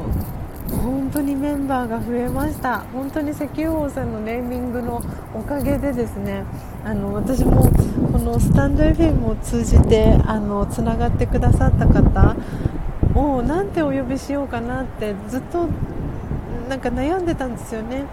[0.71, 2.79] 本当にメンバーが増えました。
[2.79, 5.03] 本当に石油王さんのネーミングの
[5.35, 6.43] おかげでですね
[6.83, 7.69] あの私も
[8.11, 12.35] このスタンド FM を通じてあのつながってくださった方
[13.13, 15.67] をなんてお呼びしようかなってずっと
[16.67, 18.05] なんか悩んでたんですよね。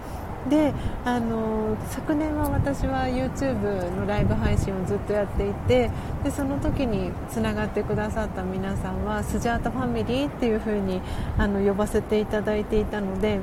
[0.49, 0.73] で
[1.05, 5.91] あの昨年は私は YouTube のライブ配信をずっとやっていて
[6.23, 11.01] でその時につながってくださった皆さんはスジャータファミリーっていう風に
[11.37, 13.39] あに呼ばせていただいていたので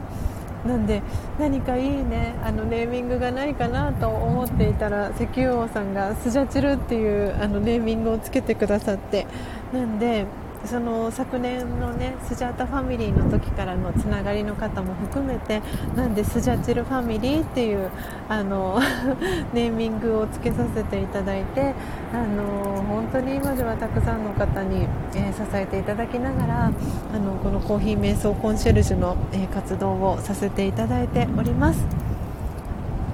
[0.67, 1.03] なんで
[1.39, 9.27] 何かいいねあのネーミングがないかなと思っていたら石油王さんがスジャチルっていうあのネーミングをつけてくださって
[9.73, 10.27] なんで
[10.65, 15.63] その昨年のねスジャータファミリーの時からのつながりの方も含めて
[15.97, 17.91] なんでスジャチルファミリーっていう
[18.29, 18.79] あの
[19.55, 21.75] ネーミングをつけさせていただいて
[22.13, 26.71] あの本当に今ではたくさんの方に、えー、支えていただきながらあ
[27.19, 32.09] のこのコーヒー瞑想コンシェルジュの、えー、活動をさせていただいております。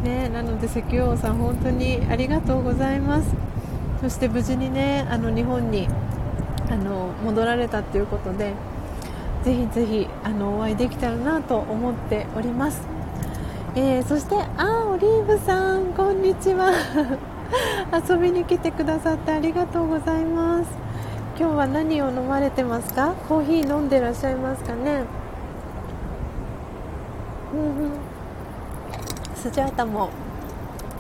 [0.05, 3.35] ね、なので石油王さん本当にありがとうございます
[4.03, 5.89] そして無事にねあの日本に
[6.71, 8.53] あの戻られたということで
[9.45, 12.83] ぜひぜひあのお会いできたらなと思っております、
[13.75, 16.73] えー、そしてあオリーブさんこんにちは。
[18.09, 20.71] 遊びに来てくださってありがとうございます。
[21.39, 23.13] 今日は何を飲まれてますか？
[23.29, 25.05] コーヒー飲んでらっしゃいますかね？
[27.53, 27.91] うんうん。
[29.37, 30.09] スジャータも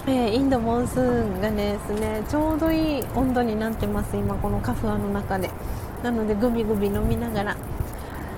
[0.07, 5.51] えー、インドモンスーンがですねちょうどいい温度になってます今このカフアの中で。
[6.03, 7.57] なのでグビグビ飲みながら。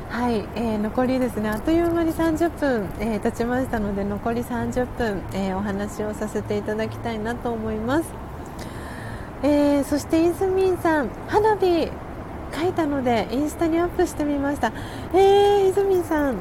[0.09, 8.05] はい、えー、残りですねあっという間に30分、えー、経ちましたので残り30分、えー、お話をさせていただきたいなと思います、
[9.43, 11.91] えそしてイズミンさん花火
[12.55, 14.73] 書いたのでインスタにアップしてみました。
[15.13, 16.37] えー、イズミンさん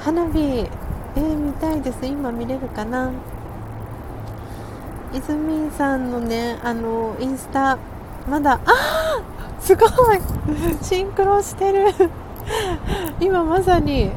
[0.00, 0.68] 花火、
[1.16, 2.04] え、見たいです。
[2.04, 3.10] 今見れるかな？
[5.12, 7.78] 泉さんのねあのインスタ
[8.28, 9.22] まだあ
[9.60, 9.90] すごい。
[10.82, 11.92] シンクロしてる。
[13.20, 14.10] 今まさに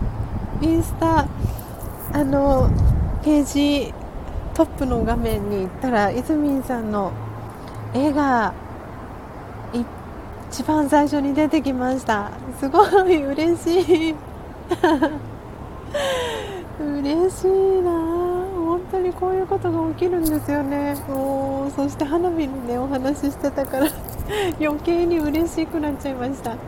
[0.61, 1.27] インスタ
[2.13, 2.69] あの
[3.23, 3.93] ページ
[4.53, 7.11] トップの画面に行ったらいずみんさんの
[7.93, 8.53] 絵が
[10.51, 12.31] 一番最初に出てきました。
[12.59, 14.15] すごい嬉しい。
[16.79, 17.47] 嬉しい
[17.81, 18.40] な本
[18.91, 20.95] 当にこういうことが起きるんですよね。
[21.07, 21.71] もう。
[21.71, 23.87] そして花火のねお話ししてたから
[24.59, 26.51] 余計に嬉しくなっちゃいました。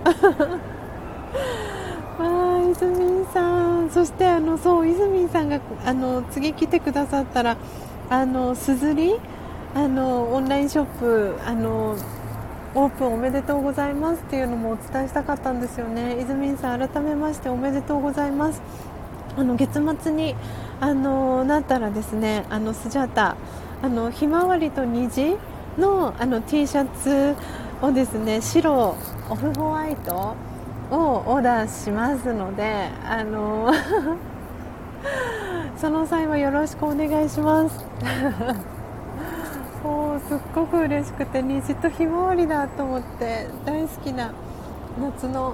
[2.20, 3.90] あ泉さん。
[3.90, 7.58] そしてあのそう泉さんがあの次来てくださったら
[8.10, 9.20] あのすずり
[9.76, 11.96] あのオンラインショップあの
[12.76, 16.18] オープンおめでとうございますっていうのもお伝えしたかったんですよね。
[16.22, 18.62] 泉さん改めましておめでとうございます。
[19.36, 20.36] あの月末に
[20.84, 23.38] あのなったらですねあのスジャータ
[23.82, 25.38] あのひまわりと虹
[25.78, 27.38] のあの T シャツ
[27.82, 28.98] をですね白
[29.30, 30.36] オフホワイト
[30.92, 33.72] をオーダーしますのであの
[35.80, 37.86] その際はよろしくお願いします。
[39.86, 44.32] もうすっごく嬉しくて虹とひまわりだと思って大好きな
[45.02, 45.54] 夏の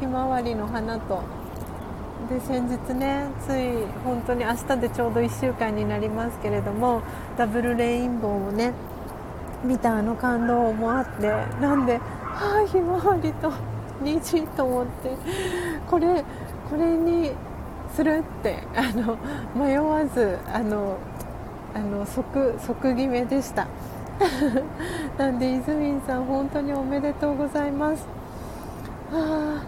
[0.00, 1.22] ひまわりの花と
[2.28, 7.02] で先日ねつい本当に明日でちょうど1週間になりますけれども
[7.36, 8.72] ダブルレインボーをね
[9.64, 11.28] 見たあの感動もあって
[11.60, 13.52] なんではあひまわりと
[14.02, 15.16] 虹と思って
[15.88, 16.24] これ
[16.70, 17.32] これに
[17.94, 19.18] するってあの
[19.54, 20.98] 迷わずあの
[21.74, 23.66] あの即即決めでした。
[25.18, 28.06] なんで泉さん本当におめでとうございます。
[29.12, 29.62] あ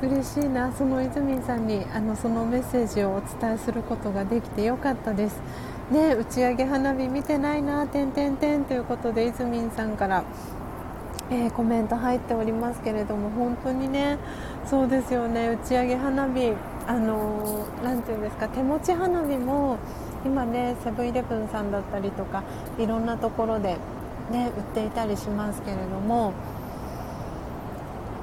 [0.00, 0.70] 嬉しいな。
[0.72, 5.40] その泉さんにあのそのメッセージをお伝えすることができてよかったです。
[5.90, 10.22] ね打ち上げ花火見てないなてんてんてんということで泉さんから
[11.30, 14.18] えー、コメント入っておりますけれども本当にね
[14.64, 15.48] そうですよね。
[15.48, 16.54] 打ち上げ花火
[16.86, 19.78] あのー、ていうんですか手持ち花火も
[20.24, 22.44] 今ねセブンイレブンさんだったりとか
[22.78, 23.76] いろんなところで
[24.30, 26.32] ね売っていたりしますけれども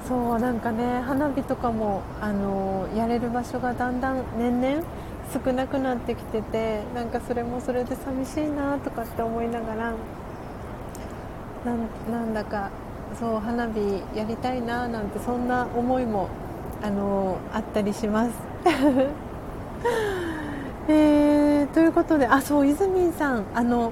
[0.07, 4.83] そうなんかね花火とかもあのやれる場所がだんだん年々
[5.33, 9.93] 少なくなってきててなんかそれもそれで寂しいなとかって思いながら
[12.11, 12.69] なんだか
[13.19, 16.29] そう花火やりたいななんてそんな思いも
[16.83, 18.31] あのあったりします。
[20.87, 23.91] えー、ということであそう泉さんあの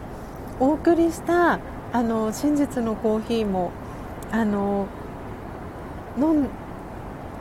[0.60, 1.60] お送りした
[1.92, 3.72] あの真実のコーヒーも
[4.32, 4.86] あの
[6.18, 6.48] 飲ん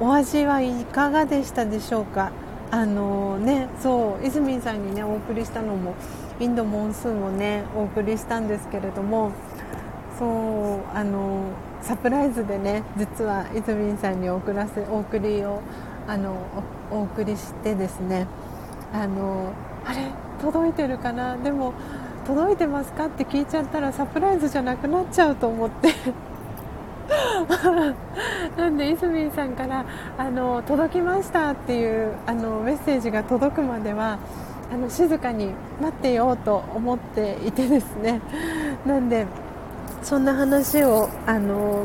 [0.00, 2.32] お味はいかがでしたでしょうか？
[2.70, 5.94] あのねそう泉さんにねお送りしたのも
[6.40, 9.30] インドモンスーンをねお送りしたんですけれども
[10.18, 11.44] そうあの
[11.82, 15.60] サプライズでね実は泉さんに送らせお送りを
[16.08, 16.34] あの
[16.90, 18.26] お送りしてですね
[18.92, 19.52] あの
[19.84, 20.06] あれ
[20.40, 21.36] 届いてるかな？
[21.36, 21.74] でも
[22.26, 23.06] 届いてますか？
[23.06, 25.92] って聞いちゃったらサプライズじゃなくなっちゃうと思って。
[28.56, 29.84] なんでいすみんさんから
[30.18, 34.18] あの届きましたっていうあのメッセージが届くまでは
[34.72, 35.50] あの静かに
[35.80, 38.20] 待ってようと思っていてですね。
[38.86, 39.26] なんで
[40.02, 41.84] そんな話をあの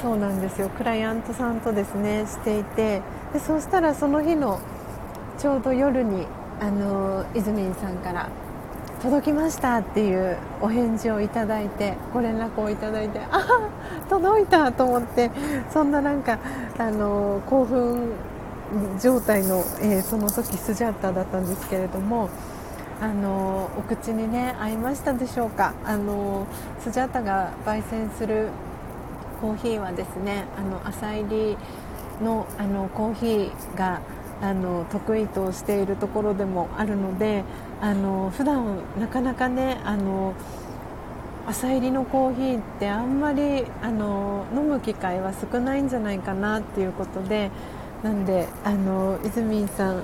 [0.00, 0.68] そうなんですよ。
[0.70, 4.58] クライアントさんとですねしていてでそうしたらその日の
[5.38, 6.26] ちょうど夜に
[6.60, 8.28] あの泉さんから
[9.02, 13.70] 届きましたっていうお返事をいただいてご連絡をいただいてああ
[14.10, 15.30] 届いたと思って
[15.70, 16.38] そんななんか
[16.78, 18.12] あの興奮
[19.00, 22.28] 状態の、えー、その時スジャッタだったんですけれども
[23.00, 25.74] あのお口にね合いましたでしょうか？
[25.84, 26.46] あの
[26.80, 28.48] スジャッタが焙煎する
[29.40, 31.56] コーヒーはですねあの朝入り
[32.24, 34.00] のあのコーヒーが
[34.42, 37.44] あの得意としているところでもあるので
[37.80, 40.34] あの普段なかなかねあの
[41.46, 47.50] 朝入りのコーヒーってあんまりあの飲む機会は少ないんじゃないかなっていうことで
[48.02, 50.02] なんであの泉さん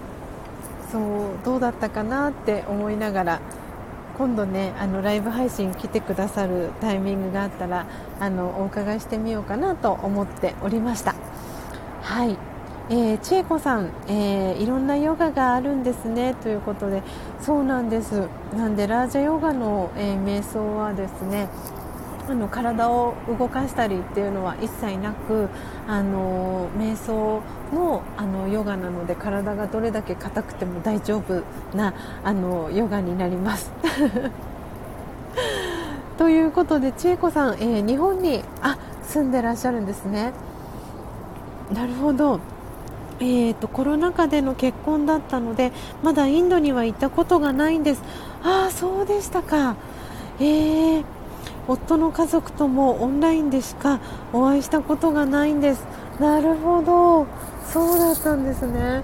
[0.90, 1.02] そう
[1.44, 3.40] どうだったかなって思いながら
[4.16, 7.86] 今度ねあのライブ配信来てくださるタイミングがあったら
[8.20, 11.14] あのお伺いしてみようかなと思っておりました。
[12.02, 12.36] はい。
[12.90, 17.02] えー、千恵子さん、えー、いろんなヨガがあるんですねということで
[17.44, 18.26] そうなんです。
[18.56, 21.50] なんでラージャヨガの、えー、瞑想はですね
[22.26, 25.50] あの体を動かしたりっていうのは一切なく
[25.86, 27.42] あの瞑想
[27.74, 31.42] のあのヨガなので体がどれだけ硬くても大丈夫
[31.76, 31.92] な
[32.24, 33.70] あのヨガになります。
[36.16, 40.32] ということで千恵子さん、えー、日本にあ住んでらっしゃるんですね。
[41.74, 42.40] なるほど。
[43.20, 48.02] えーと、コロナ禍での結婚だったのでまだインドには行ったことがないんです。
[48.42, 49.76] ああそうでしたか。
[50.40, 51.04] えー、
[51.68, 54.00] 夫の家族ともオンラインでしか
[54.32, 55.86] お会いしたことがないんです。
[56.18, 57.26] なるほど。
[57.66, 59.02] そうだったんですね。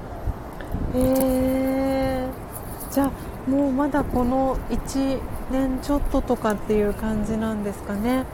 [0.94, 5.18] えー、じゃあもうまだこの1
[5.50, 8.24] 年ちょっととかっていう感じなんですかね。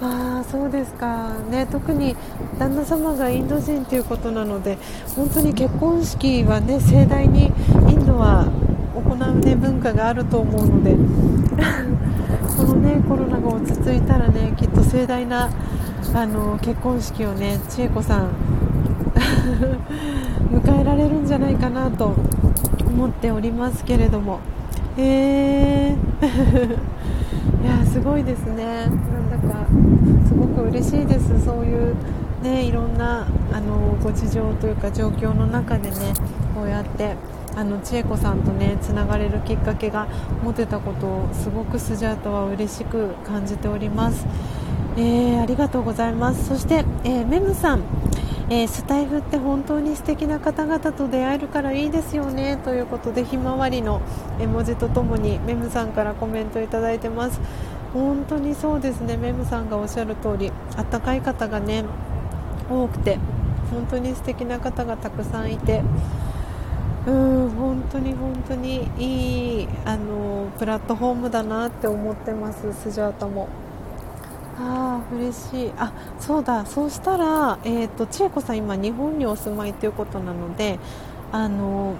[0.00, 2.14] あそうですか、ね、特に
[2.58, 4.76] 旦那様がインド人ということなので
[5.14, 7.48] 本当に結婚式は、ね、盛大にイ
[7.94, 8.50] ンドは
[8.94, 10.96] 行う、ね、文化があると思うので
[12.56, 15.48] この、ね、コロナが落ち着いたら、ね、きっと盛大な
[16.14, 18.28] あの結婚式を、ね、千恵子さん
[20.52, 22.14] 迎えられるんじゃないかなと
[22.86, 24.40] 思っておりますけれども。
[24.98, 26.96] えー
[27.62, 29.45] いやすごいですね、なんだ
[30.36, 31.94] ごく嬉しいです、そういう、
[32.42, 35.96] ね、いろんなあのご事情というか状況の中でね
[36.54, 37.14] こうやって
[37.56, 40.06] あの千恵子さんとねつながれるきっかけが
[40.44, 44.26] 持てたことをすごくスジャータは嬉しく感じております。
[44.98, 46.48] えー、ありがとうございます。
[46.48, 47.82] そして、えー、メムさん。
[48.48, 52.56] えー、スタイフって本当に素敵な方々と出会えるからいいですよね。
[52.64, 54.00] ということでひまわりの
[54.38, 57.40] 絵文字とともにメムさんからコメントいただいてます。
[57.96, 59.16] 本当にそうですね。
[59.16, 61.82] メムさんがおっしゃる通りあったかい方がね
[62.68, 63.18] 多くて
[63.70, 65.82] 本当に素敵な方がたくさんいて
[67.06, 73.48] うん本当に本当にいいあのプラットフォームだなって思ってますスジャータも。
[74.58, 75.72] ああ嬉しい。
[75.78, 76.66] あそうだ。
[76.66, 80.78] そうしたら、えーと、千恵子さん今日本にお住まいということなので
[81.32, 81.94] あの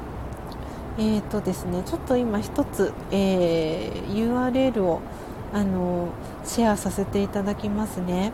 [0.98, 5.00] えーとですねちょっと今一つ、えー、URL を
[5.56, 6.08] あの
[6.44, 8.30] シェアさせていただきますね。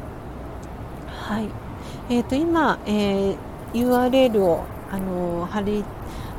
[1.07, 1.49] はい。
[2.11, 3.37] えーと今、えー、
[3.75, 5.85] URL をあの貼り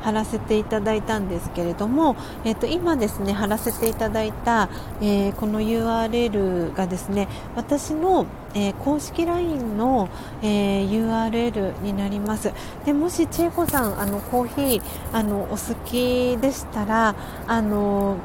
[0.02, 2.14] 貼らせていただいたんですけれども、
[2.44, 4.68] えー、と今ですね貼らせていただいた、
[5.00, 7.26] えー、この URL がですね
[7.56, 10.10] 私の、えー、公式 LINE の、
[10.42, 12.52] えー、URL になります。
[12.84, 14.82] でもし千恵子さんあのコーヒー
[15.14, 15.56] あのお好
[15.86, 17.16] きでしたら
[17.46, 18.18] あの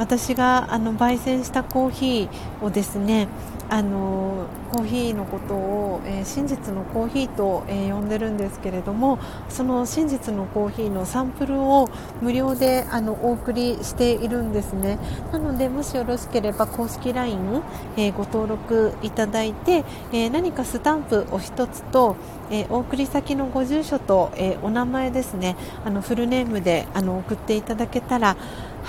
[0.00, 3.28] 私があの焙煎したコーヒーをですね
[3.68, 11.88] あのコーヒーのことを、えー、真実のコーヒーと、えー、呼んでるんですけれどもその真実のコーヒーのサンプルを
[12.20, 14.98] 無料であのお送りしているんですね。
[15.32, 17.62] なのでもしよろしければ公式 LINE、
[17.96, 22.16] えー、ご登録いただいて、え何かスタンプお一つと、
[22.50, 25.56] えお送り先のご住所と、えお名前ですね。
[25.84, 28.36] あのフルネームであの送っていただけたら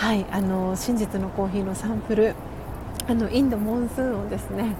[0.01, 2.33] はいあの真実のコーヒーのサンプル
[3.07, 4.75] あのインドモンスーンをですね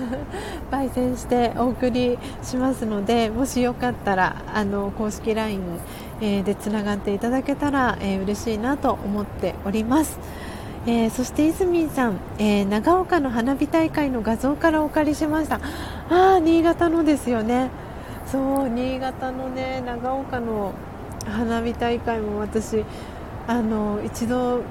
[0.70, 5.62] 焙煎してお送りしますのでもしよかったらあの公式 LINE、
[6.20, 10.20] え、でつながっていただけたら、えー、嬉しいなと思っております。
[10.86, 15.60] えー、そして泉さん、えー、長岡の花火大会の画像からお借りしました
[16.10, 17.70] あ新潟のですよね
[18.26, 20.72] そう新潟のね長岡の
[21.30, 22.84] 花火大会も私
[23.46, 24.62] あの一度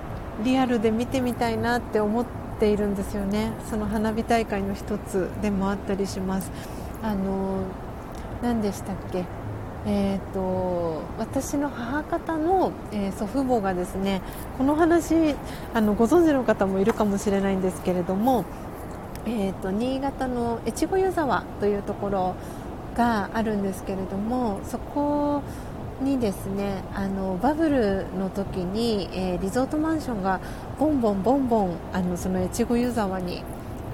[0.44, 2.26] リアルで見てみたいなって思っ
[2.60, 3.52] ているんですよね。
[3.70, 6.52] その花火大会の一つでもあったりします。
[7.04, 7.64] あの
[8.42, 9.26] 何でしたっけ？
[9.84, 14.22] えーと、私の母方の、えー、祖父母がですね
[14.60, 15.36] この話
[15.74, 18.46] あのご存知の方もいるかもしれないんですけれども、
[19.26, 22.36] えーと新潟の越後湯沢というところ
[22.96, 25.42] があるんですけれどもそこ
[26.02, 30.40] にですねあのバブルの時に、えー、リゾートマンションが
[30.80, 33.44] ボンボンボンボンあのその越後湯沢に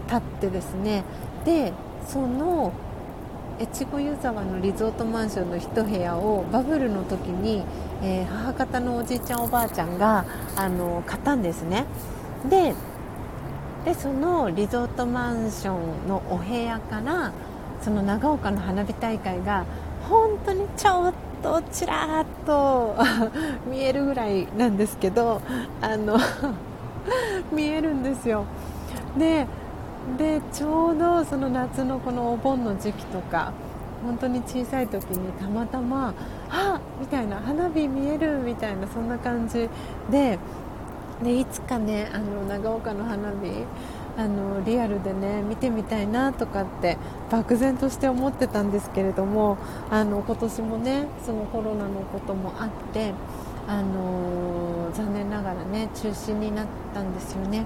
[0.08, 1.04] 立ってですね
[1.46, 1.74] で
[2.08, 2.74] その
[3.60, 7.64] 越後湯沢のリゾートマンションの1部屋をバブルの時に、
[8.02, 11.86] えー、母方のおじいちゃんおばあちゃんがあの買ったんですね。
[12.50, 12.74] で
[13.86, 17.32] でそのリゾートマンションのお部屋から
[17.82, 19.66] その長岡の花火大会が
[20.10, 21.14] 本当にちょっ
[21.48, 22.96] とちらっと
[23.72, 25.42] 見えるぐらいなんですけど
[25.82, 26.18] あの
[27.54, 28.44] 見えるんですよ。
[29.18, 29.48] で
[30.18, 33.52] でちょうどその夏のこのお盆の時期とか
[34.06, 36.14] 本当に小さい時にたまたま
[36.50, 39.70] あみたいな花火見えるみたいなそんな感じ
[40.10, 40.40] で
[41.24, 43.66] でいつかねあの長岡の花火
[44.18, 46.98] あのリアルでね見てみたいなとかって
[47.30, 49.58] 漠然として思ってたんですけれども
[49.92, 53.14] あの今年もねそのコロナのこともあって
[53.68, 57.66] あの残念ながらね中止になったんですよね。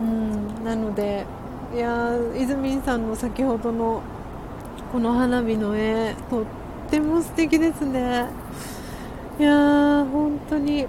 [0.00, 1.24] うんなので
[1.74, 4.00] いやー泉さんの先ほどの
[4.90, 6.44] この花火の絵とっ
[6.90, 8.26] ても素敵ですね。
[9.38, 10.86] いやー本当に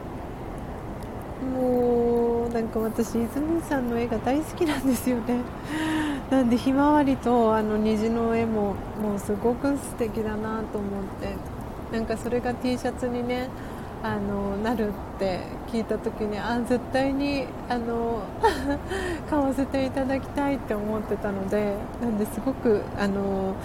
[1.53, 2.08] もう
[2.49, 5.39] なんか私泉さんの絵が大好きなんですよね。
[6.29, 11.59] なんでひまわりとあの虹の絵ももうすごく素敵だなと思って。
[11.91, 13.49] なんかそれが T シャツにね
[14.03, 18.21] あのなるって聞いた時にあ絶対にあの
[19.29, 23.55] 買わせていただきたいって思ってたのでなんですごくあの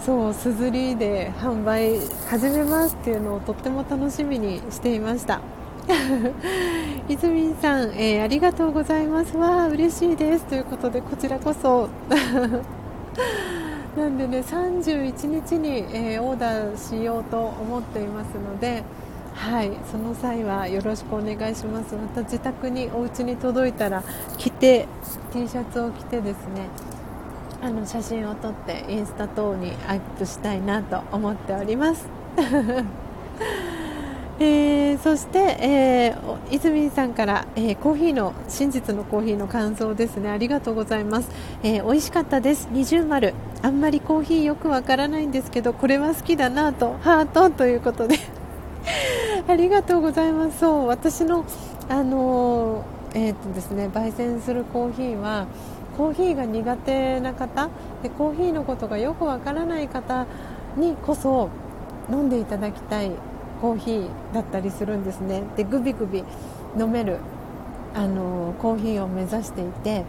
[0.00, 5.40] そうすずりで販売始めますっていうのをとっても楽しみにしていました。
[7.08, 9.36] 泉さん、えー、ありがとうございます。
[9.36, 10.44] わあ嬉しいです。
[10.44, 11.88] ということでこちらこそ。
[13.96, 18.82] なんでね31日に、えー、オーダーしようと思っていますので
[19.34, 21.94] はいその際はよろしくお願いします。
[21.94, 24.02] また自宅にお家に届いたら
[24.36, 24.88] 着て
[25.32, 26.68] T シャツを着てですね
[27.62, 32.08] あの写真を撮ってインスタ等にアップしたいなと思っております。
[34.40, 40.28] えー、そして、えー、泉さんから、えー、コーヒーの真実のコーヒーの感想ですね。
[40.28, 41.30] ありがとうございます、
[41.62, 42.68] えー、美味しかったです。
[42.72, 43.32] 二重丸。
[43.62, 46.96] あんまりコーヒーよくわからないんですけどこれは好きだなと。
[47.00, 48.16] ハートということで。
[49.46, 50.58] ありがとうございます。
[50.58, 51.44] そう私の
[51.88, 52.82] あの
[53.14, 55.46] えーとですね焙煎するコーヒーは
[55.96, 57.68] コーヒーが苦手な方
[58.02, 60.26] でコーヒーのことがよくわからない方
[60.76, 61.50] にこそ
[62.10, 63.12] 飲んでいただきたい
[63.64, 66.22] コーヒーだったりするんですねでグビグビ
[66.78, 67.16] 飲める
[67.94, 70.04] あのコーヒーを目指していて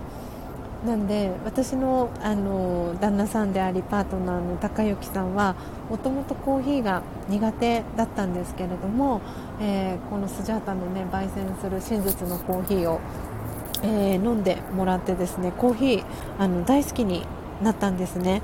[0.86, 5.56] なんで私のあの旦那さんでありパートナーの高之さんは
[5.90, 9.22] もともとコーヒーが苦手だったんですけれども、
[9.62, 13.00] えー、このスジャータの、ね、焙煎する真実のコーヒーを、
[13.84, 16.04] えー、飲んでもらってですねコーヒー
[16.40, 17.26] あの大好きに
[17.64, 18.42] なったんですね。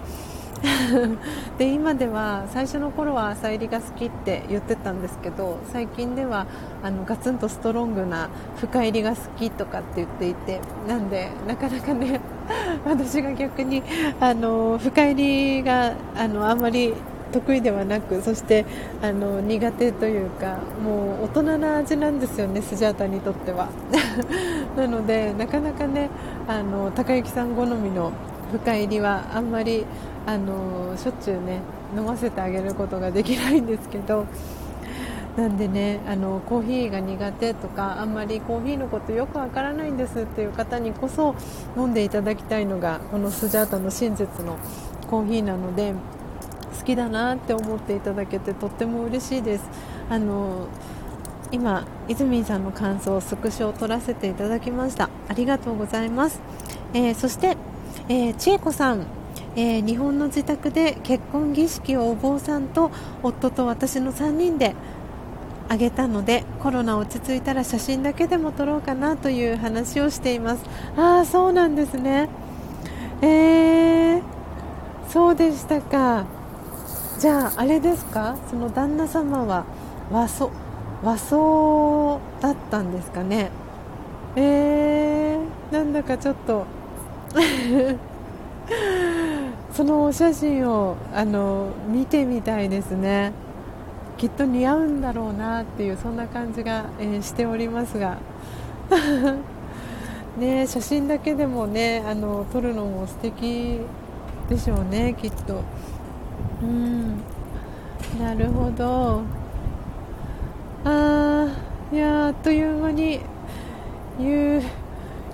[1.57, 6.45] で今では最初の頃は朝入りが好きって言ってたんですけど最近では
[6.83, 12.21] あのガツンとストロングな深入りが好きとかって言っていてなんでなかなかね
[12.85, 13.81] 私が逆に
[14.19, 16.93] あの深入りがあのあんまり
[17.31, 18.65] 得意ではなくそして
[19.01, 23.69] あの苦手というかもう大人な味なんですよねスジャータにとっては。
[24.77, 26.09] なのでなかなかね
[26.47, 28.11] あの高之さん好みの
[28.51, 29.85] 深入りはあんまり
[30.25, 31.61] あのしょっちゅうね
[31.95, 34.25] 飲ませてあげることができないんですけど
[35.37, 41.35] なんでねあのコーヒーが苦手とかあんまりコーヒーのことよくわからないんですっていう方にこそ
[41.77, 44.57] 飲んでいただきたいのがこのスジャータの真実の
[45.09, 45.93] コーヒーなので
[46.77, 49.69] 好きだなって思っていただけてとっても嬉しいです。
[50.09, 50.67] あの
[51.51, 55.09] 今泉さんの感想をスクショを撮らせていただきました。
[55.27, 56.39] ありがとうございます、
[56.93, 57.57] えー、そして、
[58.11, 59.05] えー、千恵子さん
[59.55, 62.91] えー、日本の自宅で結婚儀式をお坊さんと
[63.23, 64.75] 夫と私の3人で
[65.69, 70.63] あげたのでコロナ落ち着いたら写真だけでも撮ろうかなという話をしています。
[70.97, 72.29] ああそうなんですね。
[73.21, 74.21] えー、
[75.09, 76.25] そうでしたか。
[77.19, 78.37] じゃああれですか？
[78.49, 79.65] その旦那様は
[80.11, 80.49] 和装
[81.03, 83.51] 和装だったんですかね。
[84.35, 86.65] えー、なんだかちょっと
[89.73, 93.31] そのお写真をあの見てみたいですね。
[94.17, 98.17] きっと似合うんだろうなっていうそんな感じが、えー、しておりますが。
[100.37, 103.81] ね写真だけでもねあの撮るのも素敵
[104.47, 105.61] でしょうねきっと。
[106.61, 107.17] うん。
[108.19, 109.21] なるほど。
[110.83, 113.21] ああいやあっという間に
[114.19, 114.61] 夕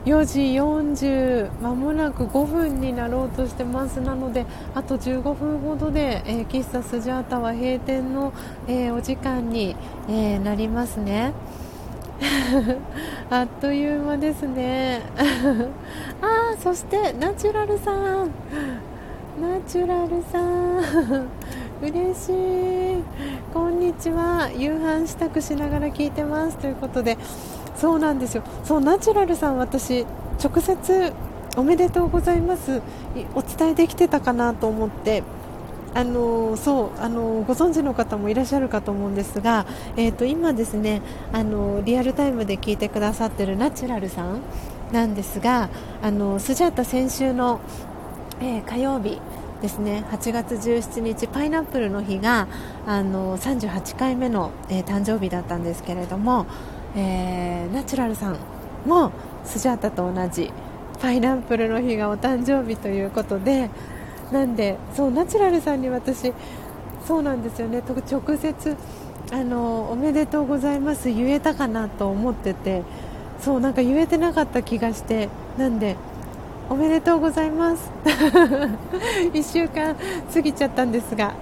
[0.07, 3.99] 4時40まもなく5分になろうとしてます。
[3.99, 8.31] なのであと15分ほどで、えー、喫茶スジャータは閉店の、
[8.69, 9.75] えー、お時間に、
[10.07, 11.33] えー、なりますね。
[13.29, 15.01] あっという間ですね。
[16.21, 18.31] あそしてナチュラルさん。
[19.41, 21.27] ナチュラルさん。
[21.83, 23.03] 嬉しい。
[23.53, 24.49] こんにちは。
[24.55, 26.57] 夕飯支度しながら聞いてます。
[26.57, 27.17] ということで
[27.79, 28.43] そうなんですよ。
[28.63, 30.05] そうナチュラルさん私
[30.43, 31.13] 直接
[31.55, 32.81] おめでとうございます。
[33.35, 35.23] お伝えできてたかなと思って。
[35.93, 39.65] あのそうあのご存知の方もいらっしゃるかと思うんですが、
[39.95, 41.01] えーと、今ですね
[41.33, 44.41] あのリアルタイムで聞いてくださってるナチュラルさん
[44.91, 45.69] なんですが
[46.03, 47.61] あのスジャータ先週の、
[48.41, 49.19] えー、火曜日
[49.61, 52.47] ですね8月17日パイナップルの日が
[52.85, 56.45] あの38回目の、えー、誕生日だったんですけれども
[56.97, 58.37] えー、ナチュラルさん
[58.85, 59.11] も
[59.45, 60.51] スジャータと同じ
[60.99, 63.69] パイナップルの日がお誕生日ということで
[64.31, 66.33] なんでそうナチュラルさんに私
[67.07, 67.81] そうなんですよね。
[67.87, 68.75] 直接
[69.31, 72.83] あのおめでとうございます言えたかなと思ってて
[73.39, 75.95] そうなんか言えてなかった気がしてなんで
[76.69, 77.91] おめでとうございます。
[78.03, 79.95] 1週間
[80.33, 81.33] 過ぎちゃったんですが。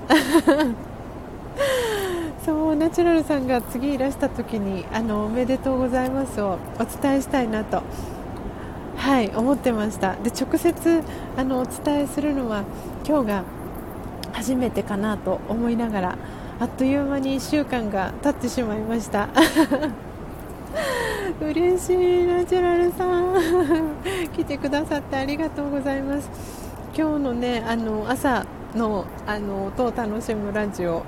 [2.76, 7.84] ナチュラルさんが次いらした時にあのおめでとうございますをお伝えしたいなと
[8.98, 10.16] はい思ってました。
[10.16, 11.04] で直接
[11.38, 12.64] あのお伝えするのは
[13.08, 13.44] 今日が
[14.34, 16.18] 初めてかなと思いながら
[16.60, 19.30] あっという間に1週間が経ってしまいました。
[21.42, 23.36] 嬉しいナチュラルさん。
[24.36, 26.30] 来てくださってありがとうございます。
[26.98, 28.46] 今日のねあの朝
[28.76, 31.04] のあの音を楽しむラジオ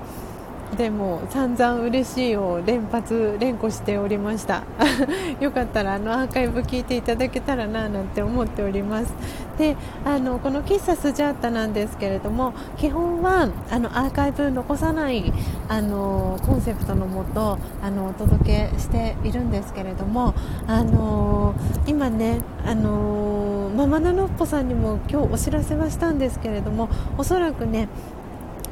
[0.76, 4.64] でも散々嬉しいを連発連呼しておりました。
[5.40, 9.14] よかったらあのアーカイブ聞いていただけたらななんて思っております。
[9.58, 15.32] であのこの喫茶スジャータなんですけれども基本はあのアーカイブ残さない
[15.68, 20.34] あのコンセプトのもとあのお届けしているんですけれども
[20.68, 21.54] あの
[21.86, 27.88] 今ねあのママナノッポさんにも今日お知らせはしたんですけれどもおそらくね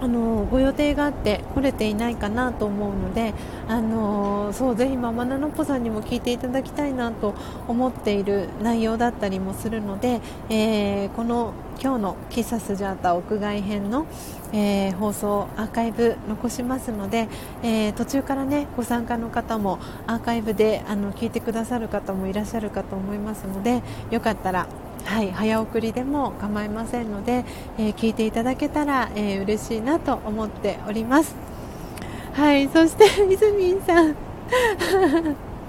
[0.00, 3.34] あのご予定があって来れていないかなと思うので
[3.68, 7.34] あのそうぜひママナノッポさんにも聞いていただきたいなと
[7.66, 10.20] 思っている内容だったりもするので、
[10.50, 14.06] えー、この今日の「喫茶スジャータ屋外編の」
[14.52, 17.28] えー、放送アーカイブ残しますので、
[17.62, 24.66] えー、途中からねご参加の方もアーカイブであの聞いてくださる方もいらっしゃるかと思いますのでよかったら
[25.06, 27.44] はい、早送りでも構いませんので、
[27.78, 31.34] えー、聞いていただけたら、えー、嬉しいなと思っております。
[32.34, 34.14] はいそしていずみんさん。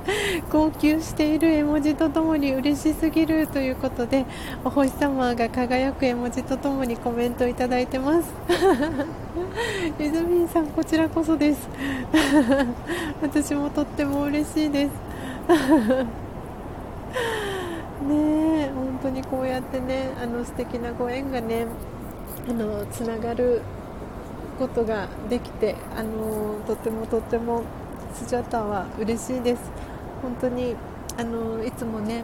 [0.51, 4.25] 号泣している絵文字とともに嬉しすぎるということで
[4.63, 8.33] お星様が輝く絵文字とともにコメントいただいてます。
[9.99, 11.67] いずみんさんこちらこそです。
[13.21, 14.91] 私もとっても嬉しいです。
[18.07, 21.67] ね本当にこうやってねあの素敵なご縁がね
[22.49, 23.61] あのつながる
[24.57, 27.61] ことができてあのとてもとっても
[28.15, 29.61] スジャタは嬉しいです。
[30.23, 30.75] 本当に
[31.15, 32.23] あのいつもね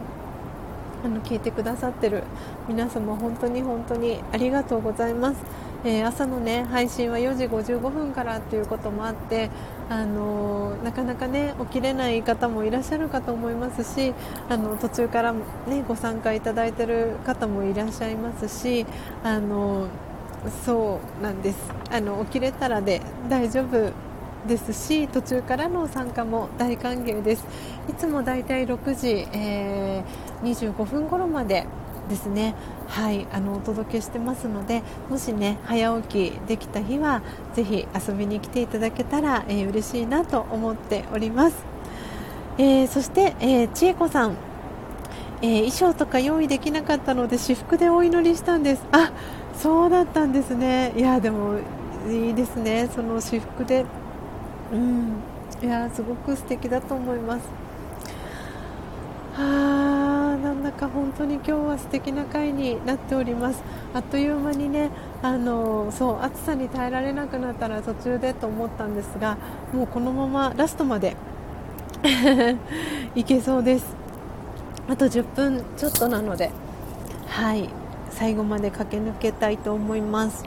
[1.06, 2.24] あの聞いてくださってる
[2.68, 5.38] 皆様本当に本当にありがとうございます。
[5.86, 9.52] えー、朝の、ね、配信は4時55分からということもあって、
[9.90, 14.14] あの、なかなか、ね、起きれない方もいらっしゃるかと思いますし
[14.50, 18.86] あの途中から、ね、ご参加いただいている方もいらっしゃいますし、
[19.24, 19.88] あの、
[20.66, 21.58] そうなんです。
[21.92, 23.92] あの起きれたらで大丈夫
[24.48, 27.46] ですし途中からの参加も大歓迎です。
[27.90, 31.66] いつもだいたい6時、えー、25分頃まで
[32.10, 32.56] ですね。
[32.88, 37.22] はいあのお届けしてますのでもしね早起きできた日は
[37.56, 41.56] ぜひ遊びに来ていただけたら、えー、嬉しいなと思っております、
[42.58, 44.38] えー、そして、えー、千恵子さん、
[45.42, 48.84] え衣装とか用意できなかったので私服でお祈りしたんです。
[48.92, 49.12] あ
[49.58, 50.94] そうだったんですね。
[50.96, 51.60] いやでも
[52.10, 52.90] いいですね。
[52.94, 53.86] その私服で。
[54.72, 55.14] うん。
[55.62, 57.48] いやすごく素敵だと思います。
[59.34, 60.03] はあ
[60.38, 63.64] なんだか本当に今日は素敵な回になっております。
[63.94, 64.90] あっという間にね
[65.22, 69.38] あのそう暑さに耐えられなくなったら途中でと思ったんですが
[69.74, 71.16] もうこのままラストまで
[73.16, 73.96] いけそうです。
[74.90, 76.52] あと10分ちょっとなので
[77.28, 77.70] はい
[78.10, 80.44] 最後まで駆け抜けたいと思います。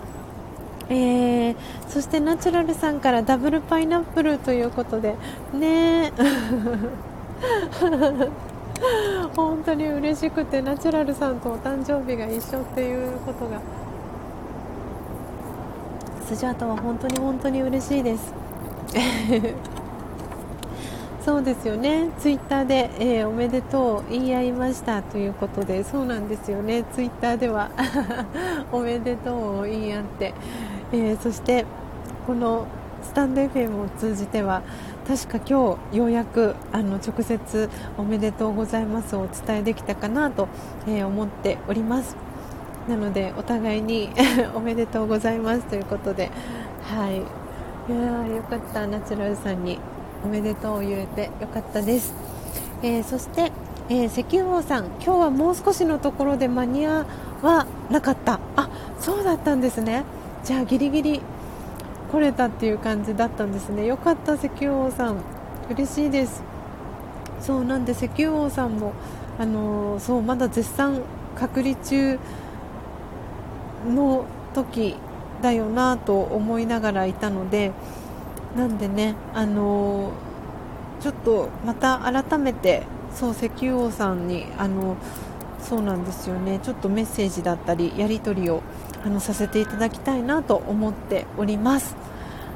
[0.89, 1.57] えー、
[1.89, 5.16] そしてナチュラルさんからダブルパイナップルということで
[5.53, 6.12] ね
[9.34, 13.60] 本当に嬉しくてナチュラルさんとお誕生日が一緒っていうことが。
[16.26, 18.34] スジャータは本当に本当に嬉しいです。
[21.24, 22.10] そうですよね。
[22.18, 25.84] ツイッターで、えー、おめでとう言い合いましたということで。
[25.84, 26.84] そうなんですよね。
[26.94, 27.70] ツイッターでは
[28.72, 30.34] おめでとうを言い合って、
[30.92, 31.64] えー、そして
[32.26, 32.66] この
[33.02, 34.62] スタンド FM を通じては
[35.07, 40.48] 確か今日ようやくあの直接おめでとうございますをお伝えできたかなと、
[40.88, 42.16] えー、思っております。
[42.88, 44.11] なのでお互いに
[44.54, 46.30] おめでとうございますということで
[46.82, 47.18] はい。
[47.18, 48.86] いやよかった。
[48.88, 49.78] ナチュラルさんに
[50.24, 52.12] おめでとうを言えてよかったです、
[52.82, 53.52] えー、そして、
[53.88, 57.07] えー、石油王さん今日はもう少しのところで間に合
[57.42, 58.40] わなかった。
[58.57, 60.02] あそうだったんですね。
[60.42, 61.20] じゃあギリギリ
[62.16, 63.84] 来れたっていう感じだったんですね。
[63.84, 65.16] よかった石油王さん。
[65.68, 66.42] 嬉しいです。
[67.42, 68.94] そうなんで石油王さんも
[69.38, 71.02] あのー、そうまだ絶賛
[71.34, 72.18] 隔離中
[73.86, 74.96] の時
[75.42, 77.72] だよなと思いながらいたので
[78.56, 80.12] なんでねあの
[81.00, 84.96] ちょっとまた改めてそう石油王さんにあの
[85.60, 86.60] そうなんですよね。
[86.62, 88.62] ちょっとメッセージだったりやり取りを
[89.07, 91.94] あのさせていただきたいなと思っております。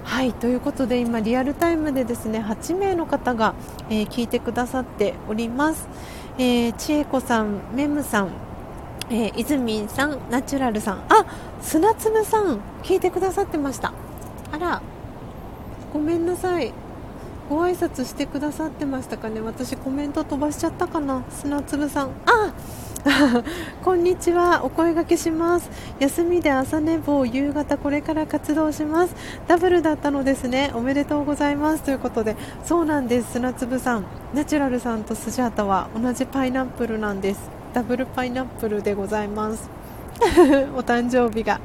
[0.03, 3.55] はいということで今リアルタイムでですね8名の方が、
[3.89, 5.89] えー、聞いてくださっております、
[6.39, 8.31] えー、千恵子さん、メムさん、
[9.11, 11.05] えー、泉さん、ナチュラルさん。
[11.09, 11.25] あ
[11.63, 13.93] 砂粒さん聞いてくださってました。
[14.51, 14.83] あら
[15.93, 16.73] ごめんなさい。
[17.51, 19.41] ご挨拶してくださってましたかね？
[19.41, 21.25] 私コメント飛ばしちゃったかな？
[21.31, 22.11] 砂粒さん。
[22.25, 22.55] あ！
[23.83, 24.65] こんにちは。
[24.65, 25.69] お声がけします。
[25.99, 29.17] 休みで朝寝坊夕方これから活動します。
[29.49, 30.71] ダブルだったのですね。
[30.75, 31.83] おめでとうございます。
[31.83, 33.33] ということでそうなんです。
[33.33, 34.05] 砂粒さん。
[34.33, 37.51] ナチュラルさんとスジャータは同じパイナップルなんです。
[37.75, 39.69] ダブルパイナップルでございます。
[40.77, 41.61] お誕生日が。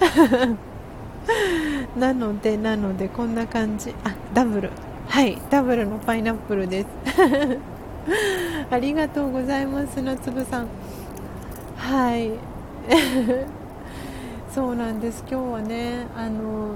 [1.96, 3.94] なのでなのでこんな感じ。
[4.02, 4.70] あダブル
[5.08, 6.88] はいダブルのパイナップルです。
[8.70, 10.66] ありがとうございます砂粒さん。
[11.76, 12.32] はい。
[14.54, 15.24] そうなんです。
[15.28, 16.74] 今日はねあの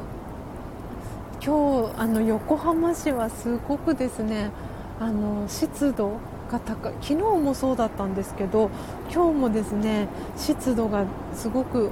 [1.45, 4.51] 今日あの横浜市はすごくですね
[4.99, 6.13] あの湿度
[6.51, 6.95] が高い。
[7.01, 8.71] 昨日もそうだったんですけど
[9.13, 11.05] 今日もですね湿度が
[11.35, 11.91] すごく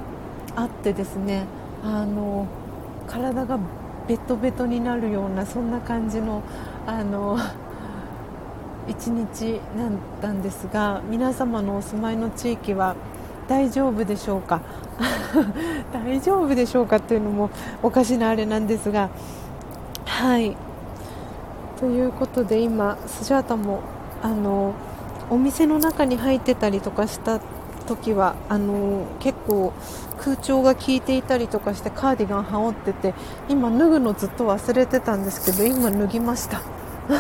[0.57, 1.45] あってですね
[1.85, 2.47] あの
[3.07, 3.59] 体が
[4.11, 6.43] ベトベトになるようなそんな感じの
[6.85, 7.39] あの
[8.89, 9.91] 一日だっ
[10.21, 12.97] たんですが皆様のお住まいの地域は
[13.47, 14.63] 大丈夫でしょうか？
[15.95, 17.51] 大丈夫でしょうかっていうのも
[17.85, 19.11] おかしなあれなんですが
[20.07, 20.57] はい。
[21.79, 23.79] ということで今スジャータも
[24.25, 24.73] あの
[25.31, 27.39] お店の中に入ってたりとかした
[27.91, 29.73] 時はあの結構
[30.19, 33.15] 空調が効いていたりとかしてカーディガン羽織ってて
[33.49, 36.63] 今脱ぐのずっと忘れてたんですけど今脱ぎました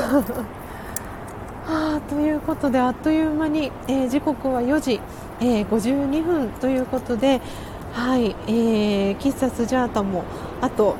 [1.66, 5.00] あということであっという間に、えー、時刻は4時、
[5.40, 7.40] えー、52分ということで、
[7.92, 10.24] はいえー、喫茶スジャータも
[10.60, 10.94] あと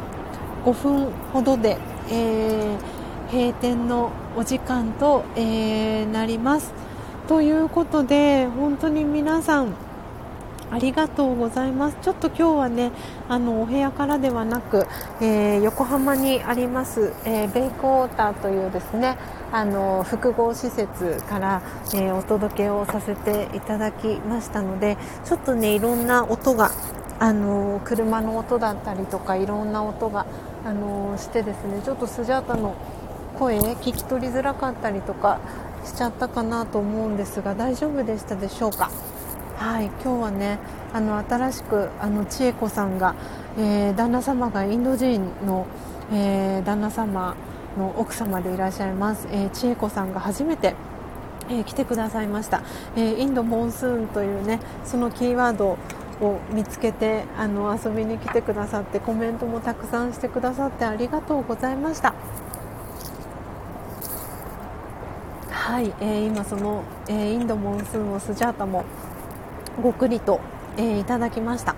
[0.64, 1.78] 5分ほどで、
[2.10, 6.89] えー、閉店のお時間と、えー、なります。
[7.31, 9.76] ということで本当に皆さん
[10.68, 11.97] ありがとうございます。
[12.03, 12.91] ちょっと今日はね、
[13.28, 14.89] あのお部屋からではなく、
[15.20, 19.16] えー、横浜にあります、えー、ベイクウォーターというですね、
[19.53, 21.62] あの複合施設から、
[21.95, 26.72] えー、お届けをさせていただきましたのでちょっとねいろんな音が
[27.20, 30.26] あの車の音だったりとかいろんな音が
[30.64, 32.74] あのしてですねちょっとスジャータの
[33.39, 35.41] 声聞き取りづらかったりとか
[35.85, 38.91] しちゃったかなと思うんですが大丈夫でしたでしょうか？
[39.57, 40.59] はい今日はね
[40.93, 43.14] あの新しくあの千恵子さんが、
[43.59, 45.66] えー、旦那様がインド人の、
[46.12, 47.37] えー、旦那様
[47.78, 50.74] の奥様でいらっしゃいます、えー、千恵子さんが初めて、
[51.49, 52.62] えー、来てくださいました、
[52.97, 55.78] えー、インドモンスーンというねそのキーワード
[56.20, 62.14] を見つけてあの遊びに来てくださってコメントもたくさんしてくださってありがとうございました。
[65.70, 68.84] はい、えー、今その、えー、インドモンスーンをスジャータも
[69.80, 70.40] ごくりと、
[70.76, 71.76] えー、いただきました。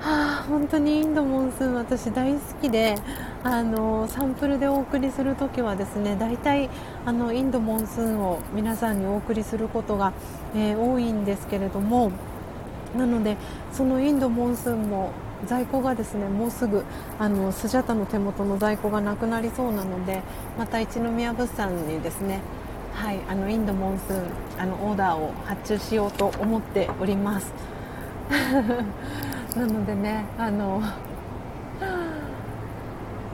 [0.00, 2.96] はあ、本当にインドモンスーン私大好きで
[3.44, 6.68] あのサンプルでお送りするときはですね大体
[7.04, 10.12] あのインドモンスーンを皆さんにお送りすることが、
[10.56, 12.10] えー、多いんですけれども
[12.96, 13.36] なので
[13.72, 15.12] そのインドモンスーンも
[15.44, 16.84] 在庫がですねもうすぐ
[17.18, 20.22] あのスジャタの手元の在庫がなくなりそうなので
[20.58, 22.40] また一宮物産にですね
[22.94, 27.52] はいあのインドモンスーンあのオーダーを発注しようと思っております。
[29.56, 30.82] なのでねあの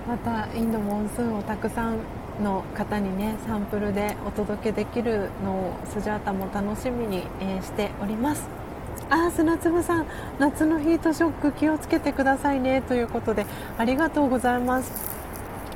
[0.09, 1.99] またインドモンスーンをたくさん
[2.43, 7.23] の方にねサンプルでお届けできるのをスジャータも楽しみに、
[7.63, 8.62] しております。
[9.11, 10.07] あ砂粒さん
[10.39, 13.47] 夏のヒートショック気をつけてくださいねということで
[13.79, 14.93] ありがとうございます。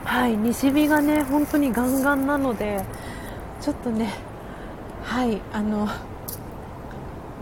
[0.05, 2.85] はい西日がね本当にガンガンなので
[3.61, 4.15] ちょっとね
[5.03, 5.89] はいあの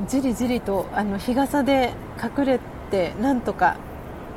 [0.09, 2.59] じりじりとあの日傘で隠れ
[2.91, 3.77] てなんとか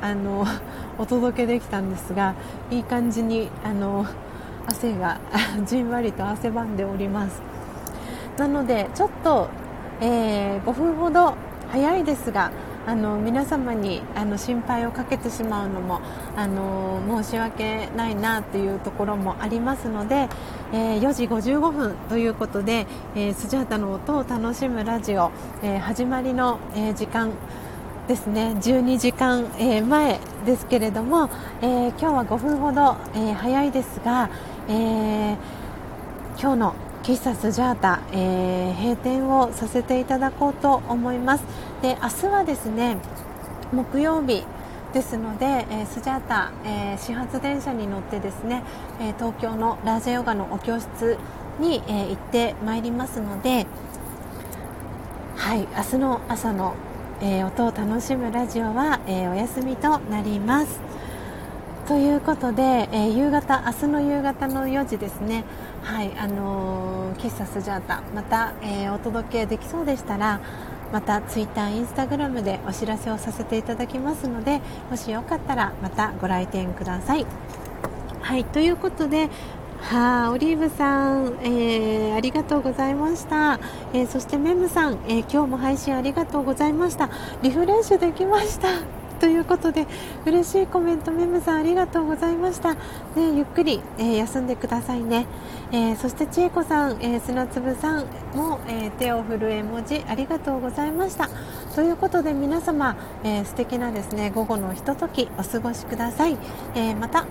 [0.00, 0.46] あの
[0.98, 2.34] お届けできたんですが
[2.70, 4.04] いい感じにあの
[4.66, 5.18] 汗が
[5.64, 7.40] じんわりと汗ばんでおります。
[8.38, 9.48] なのでちょっと、
[10.00, 11.34] えー、5分ほど
[11.70, 12.50] 早いですが
[12.86, 16.00] あの皆様にあの心配をかけてしまうのも
[16.36, 20.30] あの申し訳ないなというところもありますので、
[20.72, 25.30] えー、4時55分ということで、えー、スジャータの音を楽しむラジオ、
[25.62, 27.32] えー、始まりの、え時間
[28.06, 28.56] ですね。
[28.58, 31.28] 12時間、え前ですけれども、
[31.60, 34.30] え今日は5分ほど、え早いですが、
[34.66, 35.36] え
[36.40, 36.74] 今日の
[37.08, 41.44] 喫茶スジャータ、え閉店をさせていただこうと思います。
[41.80, 42.98] で明日はですね
[43.72, 44.44] 木曜日
[44.92, 48.62] ですので、えー、スジャータ、えー、始発電車に乗ってですね、
[49.00, 51.16] えー、東京のラージャヨガのお教室
[51.58, 53.66] に、えー、行ってまいりますので、
[55.34, 56.74] はい、明日の朝の
[57.20, 60.78] えー、音を楽しむラジオは、えー、お休みとなります。
[61.88, 65.44] ということで、えー、夕方明日の夕方の4時ですね
[65.82, 70.40] はいあの喫茶スジャータまた、えお届けできそうでしたら
[70.92, 74.60] またツイッター、インスタグラムでお知らせをさせていただきますので
[74.90, 77.26] もしよかったらまたご来店ください。
[78.20, 79.28] はいということで
[79.80, 83.60] はあ、オリーブさん、えー、ありがとうございました。
[83.92, 87.08] えー、そしてメムさん、えー、今日も配信ありがとうございました。
[87.42, 88.97] リフレッシュできました。
[89.20, 89.86] ということで、
[90.26, 92.74] 嬉しいコメント、メムさんありがとうございました。
[92.74, 92.78] ね、
[93.34, 95.26] ゆっくり、え休んでくださいね。
[95.72, 101.28] えそして千恵子さん、え砂粒さんも、え手を振る絵文字ありがとうございました。
[101.74, 106.36] ということで皆様、えー、素敵なですね午後のひとときお過ごしください。
[106.74, 107.26] えまた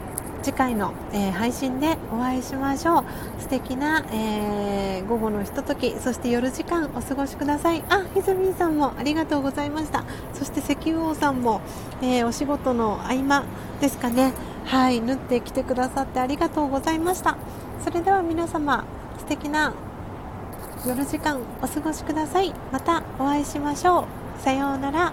[0.47, 3.05] 次回の、えー、配信でお会いしましょう。
[3.41, 7.83] 素敵な、えー、午後のひとときそして夜時間お過ごしください。
[7.89, 10.05] あひずみんさんもありがとうございました。
[10.33, 11.59] そして石油王さんも、
[12.01, 13.43] えー、お仕事の合間
[13.81, 14.31] ですかね。
[14.63, 17.35] はい縫ってきてくださってありがとうございました。
[17.83, 18.85] それでは皆様
[19.17, 19.73] 素敵な
[20.85, 22.53] 夜時間お過ごしください。
[22.71, 24.07] またお会いしましょ
[24.39, 24.41] う。
[24.41, 25.11] さようなら。